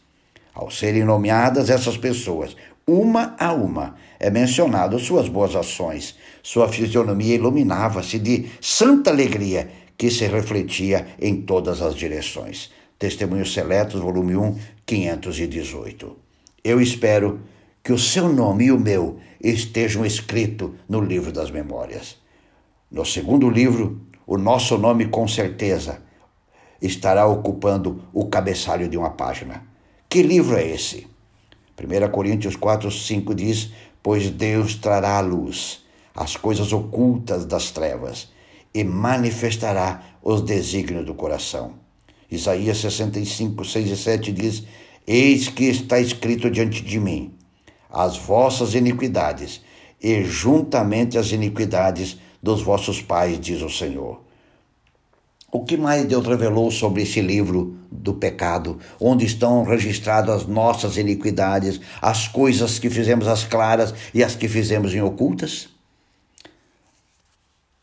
Ao 0.53 0.69
serem 0.69 1.03
nomeadas 1.03 1.69
essas 1.69 1.97
pessoas, 1.97 2.55
uma 2.85 3.35
a 3.39 3.53
uma, 3.53 3.95
é 4.19 4.29
mencionado 4.29 4.99
suas 4.99 5.29
boas 5.29 5.55
ações. 5.55 6.15
Sua 6.41 6.67
fisionomia 6.67 7.35
iluminava-se 7.35 8.19
de 8.19 8.47
santa 8.59 9.11
alegria 9.11 9.69
que 9.97 10.09
se 10.09 10.25
refletia 10.27 11.07
em 11.21 11.41
todas 11.41 11.81
as 11.81 11.95
direções. 11.95 12.71
Testemunhos 12.97 13.53
Seletos, 13.53 14.01
volume 14.01 14.35
1, 14.35 14.57
518. 14.85 16.17
Eu 16.63 16.81
espero 16.81 17.39
que 17.83 17.93
o 17.93 17.97
seu 17.97 18.27
nome 18.27 18.65
e 18.65 18.71
o 18.71 18.79
meu 18.79 19.19
estejam 19.41 20.05
escritos 20.05 20.71
no 20.87 20.99
livro 20.99 21.31
das 21.31 21.49
memórias. 21.49 22.17
No 22.91 23.05
segundo 23.05 23.47
livro, 23.47 24.01
o 24.25 24.35
nosso 24.35 24.75
nome 24.75 25.09
com 25.09 25.27
certeza 25.27 26.01
estará 26.81 27.27
ocupando 27.27 28.01
o 28.11 28.25
cabeçalho 28.25 28.89
de 28.89 28.97
uma 28.97 29.11
página. 29.11 29.63
Que 30.09 30.23
livro 30.23 30.57
é 30.57 30.65
esse? 30.65 31.05
1 31.79 32.09
Coríntios 32.11 32.55
4, 32.55 32.89
5 32.89 33.35
diz: 33.35 33.71
Pois 34.01 34.31
Deus 34.31 34.73
trará 34.73 35.17
à 35.17 35.21
luz 35.21 35.85
as 36.15 36.35
coisas 36.35 36.73
ocultas 36.73 37.45
das 37.45 37.69
trevas 37.69 38.29
e 38.73 38.83
manifestará 38.83 40.03
os 40.23 40.41
desígnios 40.41 41.05
do 41.05 41.13
coração. 41.13 41.73
Isaías 42.31 42.79
65, 42.79 43.65
6 43.65 43.91
e 43.91 43.97
7 43.97 44.31
diz: 44.31 44.63
Eis 45.05 45.47
que 45.47 45.65
está 45.65 45.99
escrito 45.99 46.49
diante 46.49 46.81
de 46.81 46.99
mim 46.99 47.35
as 47.87 48.17
vossas 48.17 48.73
iniquidades, 48.73 49.61
e 50.01 50.23
juntamente 50.23 51.17
as 51.17 51.31
iniquidades 51.31 52.17
dos 52.41 52.61
vossos 52.61 53.01
pais, 53.01 53.39
diz 53.39 53.61
o 53.61 53.69
Senhor. 53.69 54.21
O 55.51 55.63
que 55.63 55.75
mais 55.75 56.05
Deus 56.05 56.25
revelou 56.27 56.69
sobre 56.69 57.01
esse 57.01 57.21
livro 57.21 57.75
do 57.91 58.13
pecado, 58.13 58.77
onde 58.99 59.25
estão 59.25 59.63
registradas 59.63 60.41
as 60.41 60.47
nossas 60.47 60.95
iniquidades, 60.95 61.81
as 61.99 62.27
coisas 62.27 62.77
que 62.77 62.89
fizemos 62.89 63.27
às 63.27 63.43
claras 63.43 63.93
e 64.13 64.23
as 64.23 64.35
que 64.35 64.47
fizemos 64.47 64.93
em 64.93 65.01
ocultas? 65.01 65.69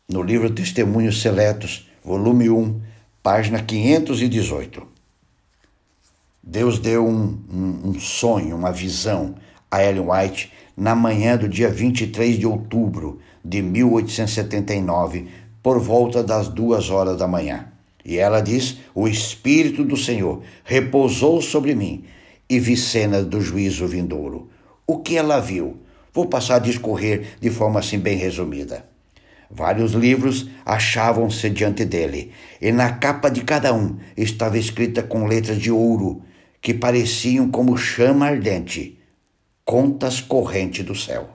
No 0.07 0.23
livro 0.23 0.49
Testemunhos 0.49 1.21
Seletos, 1.21 1.89
volume 2.01 2.49
1, 2.49 2.81
página 3.21 3.61
518. 3.61 4.87
Deus 6.41 6.79
deu 6.79 7.05
um, 7.05 7.37
um, 7.51 7.89
um 7.89 7.99
sonho, 7.99 8.55
uma 8.55 8.71
visão 8.71 9.35
a 9.69 9.83
Ellen 9.83 10.05
White 10.09 10.53
na 10.77 10.95
manhã 10.95 11.35
do 11.35 11.49
dia 11.49 11.69
23 11.69 12.39
de 12.39 12.47
outubro 12.47 13.19
de 13.47 13.61
1879, 13.61 15.27
por 15.63 15.79
volta 15.79 16.21
das 16.21 16.49
duas 16.49 16.89
horas 16.89 17.17
da 17.17 17.27
manhã. 17.27 17.71
E 18.03 18.17
ela 18.17 18.41
diz: 18.41 18.77
O 18.93 19.07
Espírito 19.07 19.83
do 19.83 19.95
Senhor 19.95 20.41
repousou 20.63 21.41
sobre 21.41 21.73
mim 21.73 22.03
e 22.49 22.59
vi 22.59 22.75
cenas 22.75 23.25
do 23.25 23.41
juízo 23.41 23.87
vindouro. 23.87 24.49
O 24.85 24.99
que 24.99 25.17
ela 25.17 25.39
viu? 25.39 25.77
Vou 26.13 26.25
passar 26.25 26.55
a 26.55 26.59
discorrer 26.59 27.37
de 27.39 27.49
forma 27.49 27.79
assim 27.79 27.99
bem 27.99 28.17
resumida. 28.17 28.85
Vários 29.49 29.93
livros 29.93 30.49
achavam-se 30.65 31.49
diante 31.49 31.85
dele, 31.85 32.31
e 32.61 32.71
na 32.71 32.93
capa 32.93 33.29
de 33.29 33.41
cada 33.41 33.73
um 33.73 33.97
estava 34.15 34.57
escrita 34.57 35.01
com 35.01 35.25
letras 35.25 35.57
de 35.57 35.71
ouro, 35.71 36.21
que 36.61 36.73
pareciam 36.73 37.49
como 37.49 37.77
chama 37.77 38.25
ardente, 38.25 38.99
contas 39.63 40.19
correntes 40.19 40.83
do 40.83 40.95
céu. 40.95 41.29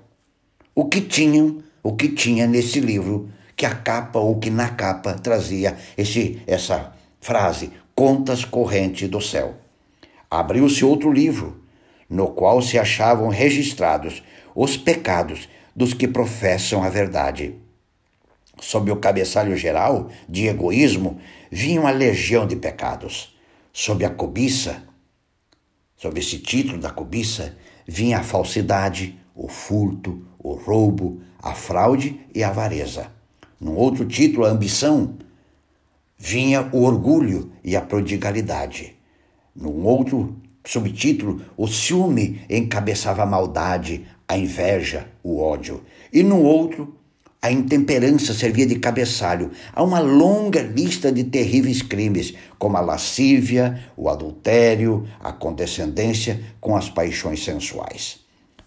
O 0.75 0.87
que 0.87 1.01
tinham 1.01 1.63
o 1.83 1.95
que 1.95 2.09
tinha 2.09 2.47
nesse 2.47 2.81
livro, 2.81 3.29
que 3.57 3.67
a 3.67 3.75
capa 3.75 4.19
ou 4.19 4.39
que 4.39 4.51
na 4.51 4.69
capa 4.69 5.15
trazia 5.15 5.77
esse, 5.97 6.43
essa 6.47 6.93
frase, 7.21 7.73
Contas 7.95 8.45
Correntes 8.45 9.09
do 9.09 9.21
Céu. 9.21 9.55
Abriu-se 10.31 10.85
outro 10.85 11.13
livro, 11.13 11.63
no 12.09 12.29
qual 12.29 12.63
se 12.63 12.79
achavam 12.79 13.29
registrados 13.29 14.23
os 14.55 14.77
pecados 14.77 15.49
dos 15.75 15.95
que 15.95 16.07
professam 16.07 16.83
a 16.83 16.89
verdade. 16.89 17.55
Sob 18.61 18.91
o 18.91 18.97
cabeçalho 18.97 19.57
geral 19.57 20.11
de 20.29 20.47
egoísmo, 20.47 21.19
vinha 21.51 21.81
uma 21.81 21.91
legião 21.91 22.47
de 22.47 22.57
pecados. 22.57 23.37
Sob 23.73 24.05
a 24.05 24.11
cobiça, 24.11 24.83
sob 25.97 26.21
esse 26.21 26.39
título 26.39 26.79
da 26.79 26.91
cobiça, 26.91 27.57
vinha 27.87 28.19
a 28.19 28.23
falsidade, 28.23 29.19
o 29.35 29.49
furto, 29.49 30.27
o 30.39 30.53
roubo, 30.53 31.23
a 31.43 31.55
fraude 31.55 32.21
e 32.35 32.43
a 32.45 32.49
avareza. 32.49 33.09
Num 33.61 33.77
outro 33.77 34.07
título, 34.07 34.47
a 34.47 34.51
ambição, 34.51 35.17
vinha 36.17 36.69
o 36.73 36.85
orgulho 36.85 37.51
e 37.65 37.75
a 37.75 37.81
prodigalidade. 37.81 38.97
Num 39.55 39.85
outro 39.85 40.37
subtítulo, 40.65 41.43
o 41.57 41.67
ciúme 41.67 42.43
encabeçava 42.49 43.25
a 43.25 43.27
maldade, 43.27 44.07
a 44.29 44.39
inveja, 44.39 45.09
o 45.23 45.41
ódio. 45.41 45.83
E 46.13 46.23
no 46.23 46.41
outro, 46.41 46.97
a 47.41 47.51
intemperança 47.51 48.33
servia 48.33 48.65
de 48.65 48.79
cabeçalho 48.79 49.51
a 49.73 49.83
uma 49.83 49.99
longa 49.99 50.63
lista 50.63 51.11
de 51.11 51.25
terríveis 51.25 51.83
crimes, 51.83 52.35
como 52.57 52.77
a 52.77 52.81
lascívia, 52.81 53.91
o 53.97 54.09
adultério, 54.09 55.09
a 55.19 55.33
condescendência 55.33 56.41
com 56.61 56.77
as 56.77 56.89
paixões 56.89 57.45
sensuais. 57.45 58.22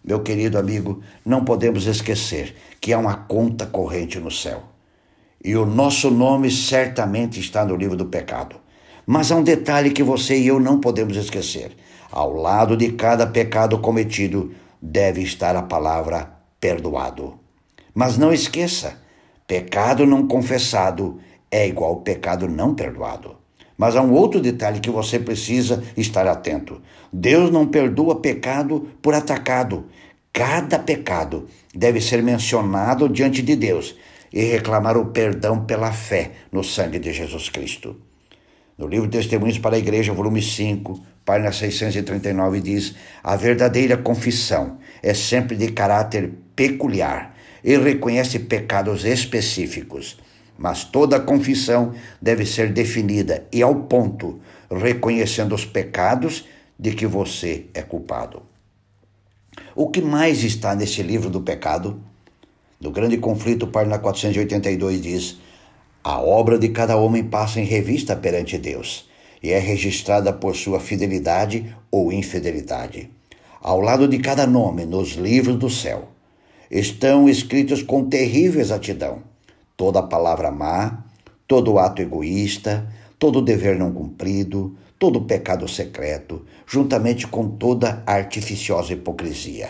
Meu 0.08 0.20
querido 0.20 0.60
amigo, 0.60 1.02
não 1.26 1.44
podemos 1.44 1.88
esquecer 1.88 2.56
que 2.80 2.94
há 2.94 3.00
uma 3.00 3.16
conta 3.16 3.66
corrente 3.66 4.20
no 4.20 4.30
céu. 4.30 4.62
E 5.44 5.56
o 5.56 5.66
nosso 5.66 6.12
nome 6.12 6.52
certamente 6.52 7.40
está 7.40 7.66
no 7.66 7.76
livro 7.76 7.98
do 7.98 8.06
pecado. 8.06 8.58
Mas 9.04 9.32
há 9.32 9.36
um 9.36 9.44
detalhe 9.44 9.90
que 9.90 10.04
você 10.04 10.38
e 10.38 10.48
eu 10.48 10.60
não 10.60 10.80
podemos 10.80 11.18
esquecer. 11.18 11.76
Ao 12.12 12.32
lado 12.32 12.78
de 12.78 12.92
cada 12.92 13.26
pecado 13.26 13.80
cometido 13.80 14.54
deve 14.80 15.22
estar 15.22 15.56
a 15.56 15.64
palavra 15.64 16.32
perdoado. 16.60 17.40
Mas 17.92 18.16
não 18.16 18.32
esqueça: 18.32 19.02
pecado 19.48 20.06
não 20.06 20.28
confessado 20.28 21.20
é 21.50 21.68
igual 21.68 21.98
pecado 22.02 22.48
não 22.48 22.76
perdoado. 22.76 23.38
Mas 23.77 23.96
há 23.96 24.01
um 24.01 24.13
outro 24.13 24.39
detalhe 24.39 24.79
que 24.79 24.89
você 24.89 25.20
precisa 25.20 25.84
estar 25.98 26.25
atento. 26.27 26.82
Deus 27.12 27.51
não 27.51 27.67
perdoa 27.67 28.22
pecado 28.22 28.89
por 29.01 29.13
atacado. 29.13 29.86
Cada 30.32 30.79
pecado 30.79 31.48
deve 31.74 32.00
ser 32.00 32.24
mencionado 32.24 33.10
diante 33.10 33.41
de 33.41 33.55
Deus 33.55 33.96
e 34.32 34.44
reclamar 34.44 34.98
o 34.98 35.08
perdão 35.08 35.65
pela 35.65 35.91
fé 35.91 36.32
no 36.51 36.63
sangue 36.63 37.00
de 37.00 37.13
Jesus 37.13 37.50
Cristo. 37.50 37.96
No 38.77 38.88
livro 38.88 39.10
Testemunhos 39.10 39.58
para 39.58 39.77
a 39.77 39.79
Igreja, 39.79 40.12
volume 40.12 40.41
5, 40.41 41.01
página 41.24 41.51
639, 41.51 42.60
diz: 42.60 42.96
A 43.24 43.38
verdadeira 43.38 43.96
confissão 43.96 44.77
é 45.01 45.13
sempre 45.13 45.55
de 45.55 45.72
caráter 45.72 46.34
peculiar 46.53 47.34
e 47.63 47.77
reconhece 47.77 48.39
pecados 48.39 49.05
específicos. 49.05 50.17
Mas 50.58 50.84
toda 50.84 51.20
confissão 51.20 51.94
deve 52.22 52.46
ser 52.46 52.72
definida 52.72 53.46
e 53.52 53.62
ao 53.62 53.76
ponto, 53.76 54.40
reconhecendo 54.70 55.54
os 55.54 55.66
pecados 55.66 56.46
de 56.80 56.92
que 56.92 57.06
você 57.06 57.66
é 57.74 57.82
culpado. 57.82 58.42
O 59.76 59.90
que 59.90 60.02
mais 60.02 60.44
está 60.44 60.76
nesse 60.76 61.02
livro 61.02 61.30
do 61.30 61.42
pecado? 61.42 62.00
No 62.80 62.92
Grande 62.92 63.18
Conflito, 63.18 63.68
página 63.68 64.00
482, 64.00 65.02
diz: 65.02 65.38
A 66.04 66.22
obra 66.22 66.58
de 66.58 66.70
cada 66.70 66.96
homem 66.96 67.24
passa 67.24 67.60
em 67.60 67.66
revista 67.66 68.16
perante 68.16 68.58
Deus 68.58 69.10
e 69.42 69.52
é 69.52 69.60
registrada 69.60 70.32
por 70.34 70.56
sua 70.56 70.80
fidelidade 70.80 71.76
ou 71.92 72.12
infidelidade. 72.12 73.10
Ao 73.62 73.80
lado 73.80 74.08
de 74.08 74.20
cada 74.20 74.46
nome 74.48 74.86
nos 74.86 75.14
livros 75.14 75.58
do 75.58 75.70
céu 75.70 76.10
estão 76.70 77.30
escritos 77.30 77.82
com 77.82 78.06
terrível 78.06 78.62
exatidão 78.62 79.35
toda 79.77 80.01
palavra 80.03 80.51
má, 80.51 81.03
todo 81.48 81.77
ato 81.77 82.01
egoísta, 82.01 82.88
todo 83.20 83.41
dever 83.41 83.77
não 83.77 83.91
cumprido, 83.91 84.75
todo 84.98 85.22
pecado 85.22 85.67
secreto, 85.67 86.46
juntamente 86.65 87.27
com 87.27 87.50
toda 87.50 88.01
artificiosa 88.05 88.94
hipocrisia. 88.94 89.70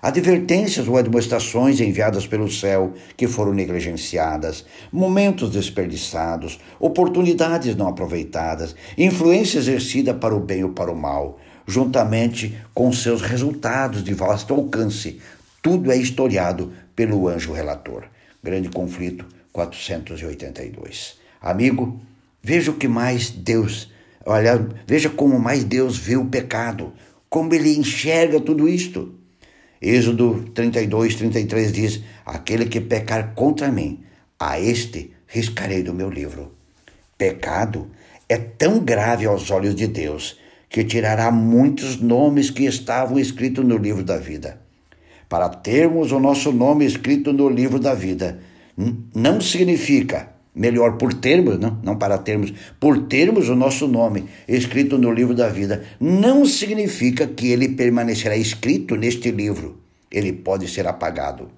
Advertências 0.00 0.88
ou 0.88 0.96
admoestações 0.96 1.78
enviadas 1.78 2.26
pelo 2.26 2.50
céu 2.50 2.92
que 3.16 3.28
foram 3.28 3.52
negligenciadas, 3.52 4.64
momentos 4.90 5.50
desperdiçados, 5.50 6.58
oportunidades 6.80 7.76
não 7.76 7.86
aproveitadas, 7.86 8.74
influência 8.98 9.58
exercida 9.58 10.12
para 10.12 10.34
o 10.34 10.40
bem 10.40 10.64
ou 10.64 10.70
para 10.70 10.90
o 10.90 10.96
mal, 10.96 11.38
juntamente 11.64 12.58
com 12.74 12.92
seus 12.92 13.22
resultados 13.22 14.02
de 14.02 14.12
vasto 14.12 14.52
alcance. 14.52 15.20
Tudo 15.62 15.92
é 15.92 15.96
historiado 15.96 16.72
pelo 16.96 17.28
anjo 17.28 17.52
relator. 17.52 18.02
Grande 18.42 18.68
conflito 18.70 19.24
482. 19.52 21.18
Amigo, 21.40 22.00
veja 22.42 22.70
o 22.70 22.76
que 22.76 22.88
mais 22.88 23.30
Deus 23.30 23.92
Olha, 24.24 24.66
veja 24.86 25.10
como 25.10 25.38
mais 25.38 25.64
Deus 25.64 25.96
vê 25.96 26.16
o 26.16 26.26
pecado, 26.26 26.92
como 27.28 27.52
ele 27.54 27.76
enxerga 27.76 28.40
tudo 28.40 28.68
isto. 28.68 29.14
Êxodo 29.80 30.50
32, 30.54 31.16
33 31.16 31.72
diz: 31.72 32.02
Aquele 32.24 32.66
que 32.66 32.80
pecar 32.80 33.34
contra 33.34 33.70
mim, 33.70 34.04
a 34.38 34.60
este 34.60 35.12
riscarei 35.26 35.82
do 35.82 35.92
meu 35.92 36.08
livro. 36.08 36.52
Pecado 37.18 37.90
é 38.28 38.36
tão 38.36 38.78
grave 38.78 39.26
aos 39.26 39.50
olhos 39.50 39.74
de 39.74 39.88
Deus 39.88 40.38
que 40.68 40.84
tirará 40.84 41.30
muitos 41.30 42.00
nomes 42.00 42.48
que 42.48 42.64
estavam 42.64 43.18
escritos 43.18 43.64
no 43.64 43.76
livro 43.76 44.04
da 44.04 44.18
vida. 44.18 44.60
Para 45.28 45.48
termos 45.48 46.12
o 46.12 46.20
nosso 46.20 46.52
nome 46.52 46.86
escrito 46.86 47.32
no 47.32 47.48
livro 47.48 47.78
da 47.78 47.94
vida, 47.94 48.40
não 49.14 49.40
significa 49.40 50.32
melhor 50.54 50.98
por 50.98 51.14
termos, 51.14 51.58
não, 51.58 51.78
não 51.82 51.96
para 51.96 52.18
termos, 52.18 52.52
por 52.78 53.06
termos 53.06 53.48
o 53.48 53.56
nosso 53.56 53.88
nome 53.88 54.28
escrito 54.46 54.98
no 54.98 55.10
livro 55.10 55.34
da 55.34 55.48
vida, 55.48 55.84
não 55.98 56.44
significa 56.44 57.26
que 57.26 57.48
ele 57.48 57.70
permanecerá 57.70 58.36
escrito 58.36 58.96
neste 58.96 59.30
livro. 59.30 59.80
Ele 60.10 60.32
pode 60.32 60.68
ser 60.68 60.86
apagado. 60.86 61.50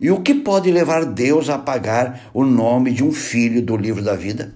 E 0.00 0.10
o 0.10 0.22
que 0.22 0.34
pode 0.34 0.70
levar 0.70 1.04
Deus 1.04 1.48
a 1.48 1.54
apagar 1.54 2.30
o 2.32 2.44
nome 2.44 2.92
de 2.92 3.04
um 3.04 3.12
filho 3.12 3.62
do 3.62 3.76
livro 3.76 4.02
da 4.02 4.16
vida? 4.16 4.54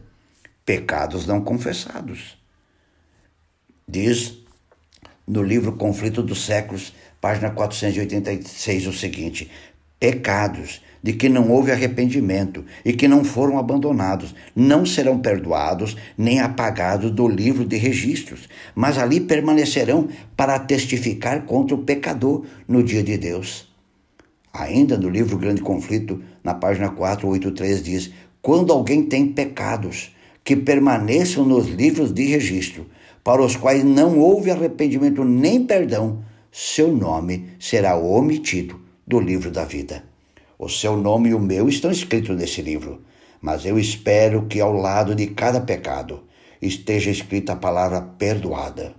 Pecados 0.65 1.27
não 1.27 1.43
confessados. 1.43 2.37
Diz 3.87 4.39
no 5.27 5.43
livro 5.43 5.73
Conflito 5.73 6.23
dos 6.23 6.45
Séculos, 6.45 6.93
página 7.21 7.51
486, 7.51 8.87
o 8.87 8.93
seguinte: 8.93 9.51
pecados 10.01 10.83
de 11.03 11.13
que 11.13 11.29
não 11.29 11.51
houve 11.51 11.71
arrepimento 11.71 12.65
e 12.85 12.93
que 12.93 13.09
não 13.09 13.25
foram 13.25 13.59
abandonados, 13.59 14.35
não 14.55 14.85
serão 14.85 15.19
perdoados 15.19 15.97
nem 16.17 16.41
apagados 16.41 17.11
do 17.11 17.29
livro 17.29 17.65
de 17.65 17.77
registros, 17.77 18.49
mas 18.75 18.99
ali 18.99 19.21
permanecerão 19.21 20.09
para 20.37 20.59
testificar 20.59 21.45
contra 21.45 21.75
o 21.75 21.85
pecador 21.85 22.45
no 22.67 22.83
dia 22.83 23.03
de 23.03 23.17
Deus. 23.17 23.69
Ainda 24.53 24.97
no 24.97 25.09
livro 25.09 25.39
Grande 25.39 25.61
Conflito, 25.61 26.23
na 26.43 26.55
página 26.55 26.89
483, 26.89 27.83
diz: 27.83 28.11
Quando 28.41 28.73
alguém 28.73 29.03
tem 29.05 29.29
pecados 29.29 30.15
que 30.43 30.57
permaneçam 30.57 31.45
nos 31.45 31.69
livros 31.69 32.13
de 32.13 32.25
registro, 32.25 32.87
para 33.23 33.43
os 33.43 33.55
quais 33.55 33.85
não 33.85 34.19
houve 34.19 34.51
arrependimento 34.51 35.23
nem 35.23 35.65
perdão, 35.65 36.25
seu 36.51 36.91
nome 36.91 37.51
será 37.61 37.95
omitido 37.97 38.81
do 39.07 39.21
livro 39.21 39.51
da 39.51 39.65
vida. 39.65 40.08
O 40.59 40.69
seu 40.69 40.97
nome 40.97 41.29
e 41.29 41.35
o 41.35 41.39
meu 41.39 41.69
estão 41.69 41.89
escritos 41.89 42.37
nesse 42.37 42.61
livro, 42.61 43.01
mas 43.41 43.65
eu 43.65 43.79
espero 43.79 44.47
que 44.47 44.61
ao 44.61 44.73
lado 44.73 45.15
de 45.15 45.29
cada 45.29 45.61
pecado 45.61 46.25
esteja 46.61 47.13
escrita 47.13 47.53
a 47.53 47.57
palavra 47.57 48.03
perdoada, 48.03 48.93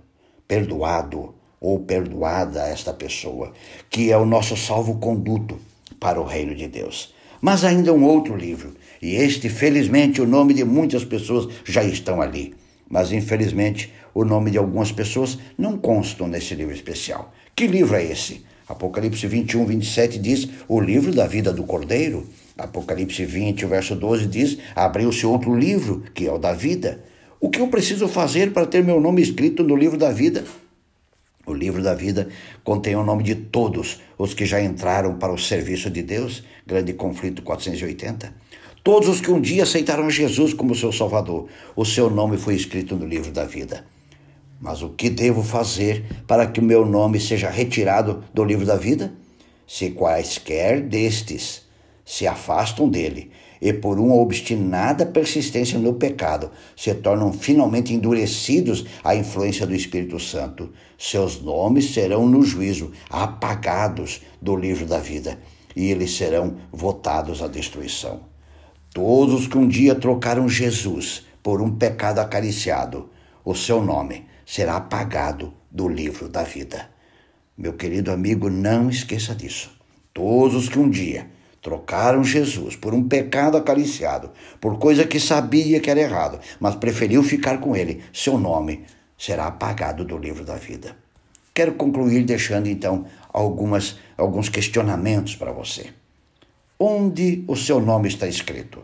perdoado 0.48 1.34
ou 1.60 1.80
perdoada 1.80 2.66
esta 2.66 2.94
pessoa, 2.94 3.52
que 3.90 4.10
é 4.10 4.16
o 4.16 4.24
nosso 4.24 4.56
salvo-conduto 4.56 5.60
para 6.00 6.18
o 6.18 6.24
reino 6.24 6.54
de 6.54 6.66
Deus. 6.66 7.14
Mas 7.42 7.62
ainda 7.62 7.92
um 7.92 8.04
outro 8.04 8.34
livro, 8.34 8.74
e 9.02 9.16
este, 9.16 9.50
felizmente, 9.50 10.22
o 10.22 10.26
nome 10.26 10.54
de 10.54 10.64
muitas 10.64 11.04
pessoas 11.04 11.46
já 11.66 11.84
estão 11.84 12.22
ali. 12.22 12.54
Mas, 12.88 13.12
infelizmente, 13.12 13.92
o 14.14 14.24
nome 14.24 14.50
de 14.50 14.56
algumas 14.56 14.90
pessoas 14.92 15.38
não 15.58 15.76
constam 15.76 16.26
nesse 16.26 16.54
livro 16.54 16.74
especial. 16.74 17.34
Que 17.54 17.66
livro 17.66 17.96
é 17.96 18.04
esse? 18.04 18.46
Apocalipse 18.70 19.26
21, 19.26 19.66
27 19.66 20.18
diz: 20.20 20.48
O 20.68 20.80
livro 20.80 21.12
da 21.12 21.26
vida 21.26 21.52
do 21.52 21.64
Cordeiro. 21.64 22.24
Apocalipse 22.56 23.24
20, 23.24 23.66
verso 23.66 23.96
12 23.96 24.26
diz: 24.28 24.58
Abriu-se 24.76 25.26
outro 25.26 25.52
livro, 25.52 26.04
que 26.14 26.28
é 26.28 26.32
o 26.32 26.38
da 26.38 26.52
vida. 26.52 27.02
O 27.40 27.50
que 27.50 27.60
eu 27.60 27.66
preciso 27.66 28.06
fazer 28.06 28.52
para 28.52 28.64
ter 28.64 28.84
meu 28.84 29.00
nome 29.00 29.22
escrito 29.22 29.64
no 29.64 29.74
livro 29.74 29.98
da 29.98 30.12
vida? 30.12 30.44
O 31.44 31.52
livro 31.52 31.82
da 31.82 31.94
vida 31.94 32.28
contém 32.62 32.94
o 32.94 33.02
nome 33.02 33.24
de 33.24 33.34
todos 33.34 33.98
os 34.16 34.34
que 34.34 34.46
já 34.46 34.62
entraram 34.62 35.18
para 35.18 35.32
o 35.32 35.38
serviço 35.38 35.90
de 35.90 36.04
Deus, 36.04 36.44
grande 36.64 36.92
conflito 36.92 37.42
480. 37.42 38.32
Todos 38.84 39.08
os 39.08 39.20
que 39.20 39.32
um 39.32 39.40
dia 39.40 39.64
aceitaram 39.64 40.08
Jesus 40.08 40.54
como 40.54 40.76
seu 40.76 40.92
Salvador, 40.92 41.48
o 41.74 41.84
seu 41.84 42.08
nome 42.08 42.36
foi 42.36 42.54
escrito 42.54 42.94
no 42.94 43.04
livro 43.04 43.32
da 43.32 43.44
vida. 43.44 43.84
Mas 44.60 44.82
o 44.82 44.90
que 44.90 45.08
devo 45.08 45.42
fazer 45.42 46.04
para 46.26 46.46
que 46.46 46.60
o 46.60 46.62
meu 46.62 46.84
nome 46.84 47.18
seja 47.18 47.48
retirado 47.48 48.22
do 48.34 48.44
livro 48.44 48.66
da 48.66 48.76
vida? 48.76 49.10
Se 49.66 49.90
quaisquer 49.90 50.82
destes 50.82 51.62
se 52.04 52.26
afastam 52.26 52.88
dele 52.88 53.30
e 53.62 53.72
por 53.72 53.98
uma 53.98 54.16
obstinada 54.16 55.06
persistência 55.06 55.78
no 55.78 55.94
pecado 55.94 56.50
se 56.76 56.92
tornam 56.94 57.32
finalmente 57.32 57.94
endurecidos 57.94 58.84
à 59.04 59.14
influência 59.14 59.66
do 59.66 59.74
Espírito 59.74 60.18
Santo, 60.18 60.70
seus 60.98 61.40
nomes 61.40 61.94
serão 61.94 62.26
no 62.26 62.42
juízo 62.42 62.90
apagados 63.08 64.20
do 64.42 64.56
livro 64.56 64.84
da 64.84 64.98
vida 64.98 65.38
e 65.74 65.90
eles 65.90 66.16
serão 66.16 66.56
votados 66.72 67.42
à 67.42 67.48
destruição. 67.48 68.20
Todos 68.92 69.46
que 69.46 69.56
um 69.56 69.68
dia 69.68 69.94
trocaram 69.94 70.48
Jesus 70.48 71.24
por 71.42 71.62
um 71.62 71.70
pecado 71.70 72.18
acariciado, 72.18 73.08
o 73.44 73.54
seu 73.54 73.82
nome 73.82 74.28
será 74.50 74.78
apagado 74.78 75.54
do 75.70 75.88
livro 75.88 76.28
da 76.28 76.42
vida. 76.42 76.90
Meu 77.56 77.74
querido 77.74 78.10
amigo, 78.10 78.50
não 78.50 78.90
esqueça 78.90 79.32
disso. 79.32 79.70
Todos 80.12 80.56
os 80.56 80.68
que 80.68 80.76
um 80.76 80.90
dia 80.90 81.28
trocaram 81.62 82.24
Jesus 82.24 82.74
por 82.74 82.92
um 82.92 83.06
pecado 83.06 83.56
acariciado, 83.56 84.32
por 84.60 84.76
coisa 84.76 85.06
que 85.06 85.20
sabia 85.20 85.78
que 85.78 85.88
era 85.88 86.00
errado, 86.00 86.40
mas 86.58 86.74
preferiu 86.74 87.22
ficar 87.22 87.60
com 87.60 87.76
ele, 87.76 88.02
seu 88.12 88.36
nome 88.36 88.84
será 89.16 89.46
apagado 89.46 90.04
do 90.04 90.18
livro 90.18 90.44
da 90.44 90.56
vida. 90.56 90.96
Quero 91.54 91.74
concluir 91.74 92.24
deixando 92.24 92.66
então 92.66 93.06
algumas 93.32 94.00
alguns 94.18 94.48
questionamentos 94.48 95.36
para 95.36 95.52
você. 95.52 95.90
Onde 96.76 97.44
o 97.46 97.54
seu 97.54 97.80
nome 97.80 98.08
está 98.08 98.26
escrito? 98.26 98.82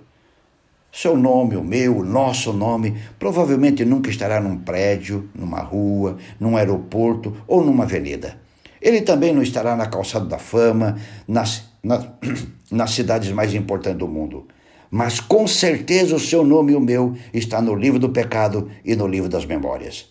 Seu 0.97 1.15
nome, 1.15 1.57
o 1.57 1.63
meu, 1.63 1.99
o 1.99 2.03
nosso 2.03 2.55
nome, 2.55 2.97
provavelmente 3.19 3.85
nunca 3.85 4.09
estará 4.09 4.41
num 4.41 4.57
prédio, 4.57 5.29
numa 5.35 5.61
rua, 5.61 6.17
num 6.41 6.57
aeroporto 6.57 7.37
ou 7.47 7.63
numa 7.63 7.85
avenida. 7.85 8.41
Ele 8.81 9.03
também 9.03 9.31
não 9.31 9.43
estará 9.43 9.77
na 9.77 9.85
calçada 9.85 10.25
da 10.25 10.39
fama, 10.39 10.97
nas, 11.29 11.65
nas, 11.83 12.09
nas 12.73 12.93
cidades 12.93 13.31
mais 13.31 13.53
importantes 13.53 13.99
do 13.99 14.09
mundo. 14.09 14.49
Mas 14.91 15.21
com 15.21 15.47
certeza 15.47 16.17
o 16.17 16.19
seu 16.19 16.43
nome 16.43 16.73
e 16.73 16.77
o 16.77 16.81
meu 16.81 17.15
está 17.35 17.61
no 17.61 17.75
livro 17.75 17.99
do 17.99 18.09
pecado 18.09 18.71
e 18.83 18.97
no 18.97 19.07
livro 19.07 19.29
das 19.29 19.45
memórias. 19.45 20.07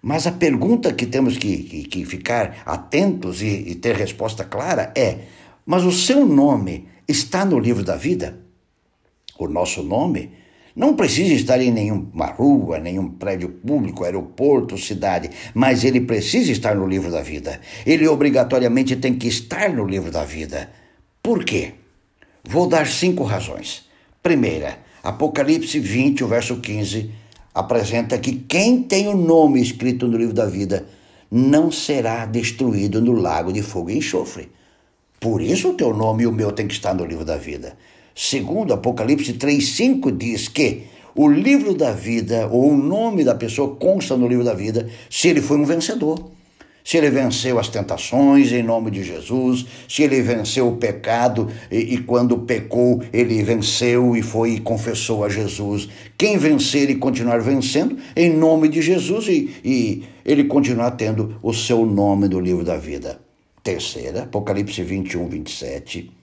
Mas 0.00 0.26
a 0.26 0.32
pergunta 0.32 0.90
que 0.94 1.04
temos 1.04 1.36
que, 1.36 1.58
que, 1.64 1.82
que 1.84 2.04
ficar 2.06 2.62
atentos 2.64 3.42
e, 3.42 3.46
e 3.68 3.74
ter 3.74 3.94
resposta 3.94 4.42
clara 4.42 4.90
é: 4.96 5.18
mas 5.66 5.84
o 5.84 5.92
seu 5.92 6.24
nome 6.24 6.88
está 7.06 7.44
no 7.44 7.58
livro 7.58 7.84
da 7.84 7.94
vida? 7.94 8.41
O 9.38 9.48
nosso 9.48 9.82
nome, 9.82 10.30
Não 10.74 10.96
precisa 10.96 11.34
estar 11.34 11.60
em 11.60 11.70
nenhuma 11.70 12.26
rua, 12.26 12.78
nenhum 12.78 13.10
prédio 13.10 13.50
público, 13.50 14.04
aeroporto, 14.04 14.78
cidade, 14.78 15.28
mas 15.52 15.84
ele 15.84 16.00
precisa 16.00 16.50
estar 16.50 16.74
no 16.74 16.86
livro 16.86 17.10
da 17.10 17.20
vida. 17.20 17.60
Ele 17.84 18.08
obrigatoriamente 18.08 18.96
tem 18.96 19.14
que 19.14 19.28
estar 19.28 19.70
no 19.70 19.84
livro 19.84 20.10
da 20.10 20.24
vida. 20.24 20.70
Por 21.22 21.44
quê? 21.44 21.74
Vou 22.42 22.66
dar 22.66 22.86
cinco 22.86 23.22
razões. 23.22 23.86
Primeira, 24.22 24.78
Apocalipse 25.02 25.78
20, 25.78 26.24
o 26.24 26.28
verso 26.28 26.56
15, 26.56 27.10
apresenta 27.54 28.16
que 28.18 28.32
quem 28.32 28.82
tem 28.82 29.08
o 29.08 29.16
nome 29.16 29.60
escrito 29.60 30.08
no 30.08 30.16
livro 30.16 30.34
da 30.34 30.46
vida 30.46 30.86
não 31.30 31.70
será 31.70 32.24
destruído 32.24 33.00
no 33.00 33.12
lago 33.12 33.52
de 33.52 33.62
fogo 33.62 33.90
e 33.90 33.98
enxofre. 33.98 34.50
Por 35.20 35.42
isso 35.42 35.70
o 35.70 35.74
teu 35.74 35.94
nome 35.94 36.22
e 36.22 36.26
o 36.26 36.32
meu 36.32 36.50
tem 36.50 36.66
que 36.66 36.74
estar 36.74 36.94
no 36.94 37.04
livro 37.04 37.24
da 37.24 37.36
vida. 37.36 37.76
Segundo 38.14 38.74
Apocalipse 38.74 39.32
3,5 39.34 40.16
diz 40.16 40.48
que 40.48 40.84
o 41.14 41.28
livro 41.28 41.74
da 41.74 41.92
vida, 41.92 42.48
ou 42.50 42.70
o 42.70 42.76
nome 42.76 43.24
da 43.24 43.34
pessoa, 43.34 43.76
consta 43.76 44.16
no 44.16 44.26
livro 44.26 44.44
da 44.44 44.54
vida 44.54 44.88
se 45.10 45.28
ele 45.28 45.40
foi 45.40 45.58
um 45.58 45.64
vencedor. 45.64 46.30
Se 46.84 46.96
ele 46.96 47.10
venceu 47.10 47.60
as 47.60 47.68
tentações 47.68 48.50
em 48.50 48.62
nome 48.62 48.90
de 48.90 49.04
Jesus, 49.04 49.64
se 49.88 50.02
ele 50.02 50.20
venceu 50.20 50.66
o 50.66 50.76
pecado 50.76 51.48
e, 51.70 51.94
e 51.94 51.98
quando 51.98 52.38
pecou, 52.38 53.00
ele 53.12 53.40
venceu 53.44 54.16
e 54.16 54.22
foi 54.22 54.54
e 54.54 54.60
confessou 54.60 55.24
a 55.24 55.28
Jesus. 55.28 55.88
Quem 56.18 56.38
vencer 56.38 56.90
e 56.90 56.96
continuar 56.96 57.40
vencendo, 57.40 57.96
em 58.16 58.34
nome 58.34 58.68
de 58.68 58.82
Jesus, 58.82 59.28
e, 59.28 59.54
e 59.64 60.02
ele 60.24 60.44
continuar 60.44 60.92
tendo 60.92 61.36
o 61.40 61.52
seu 61.52 61.86
nome 61.86 62.26
no 62.26 62.40
livro 62.40 62.64
da 62.64 62.76
vida. 62.76 63.20
Terceira, 63.62 64.24
Apocalipse 64.24 64.82
21, 64.82 65.28
27 65.28 66.21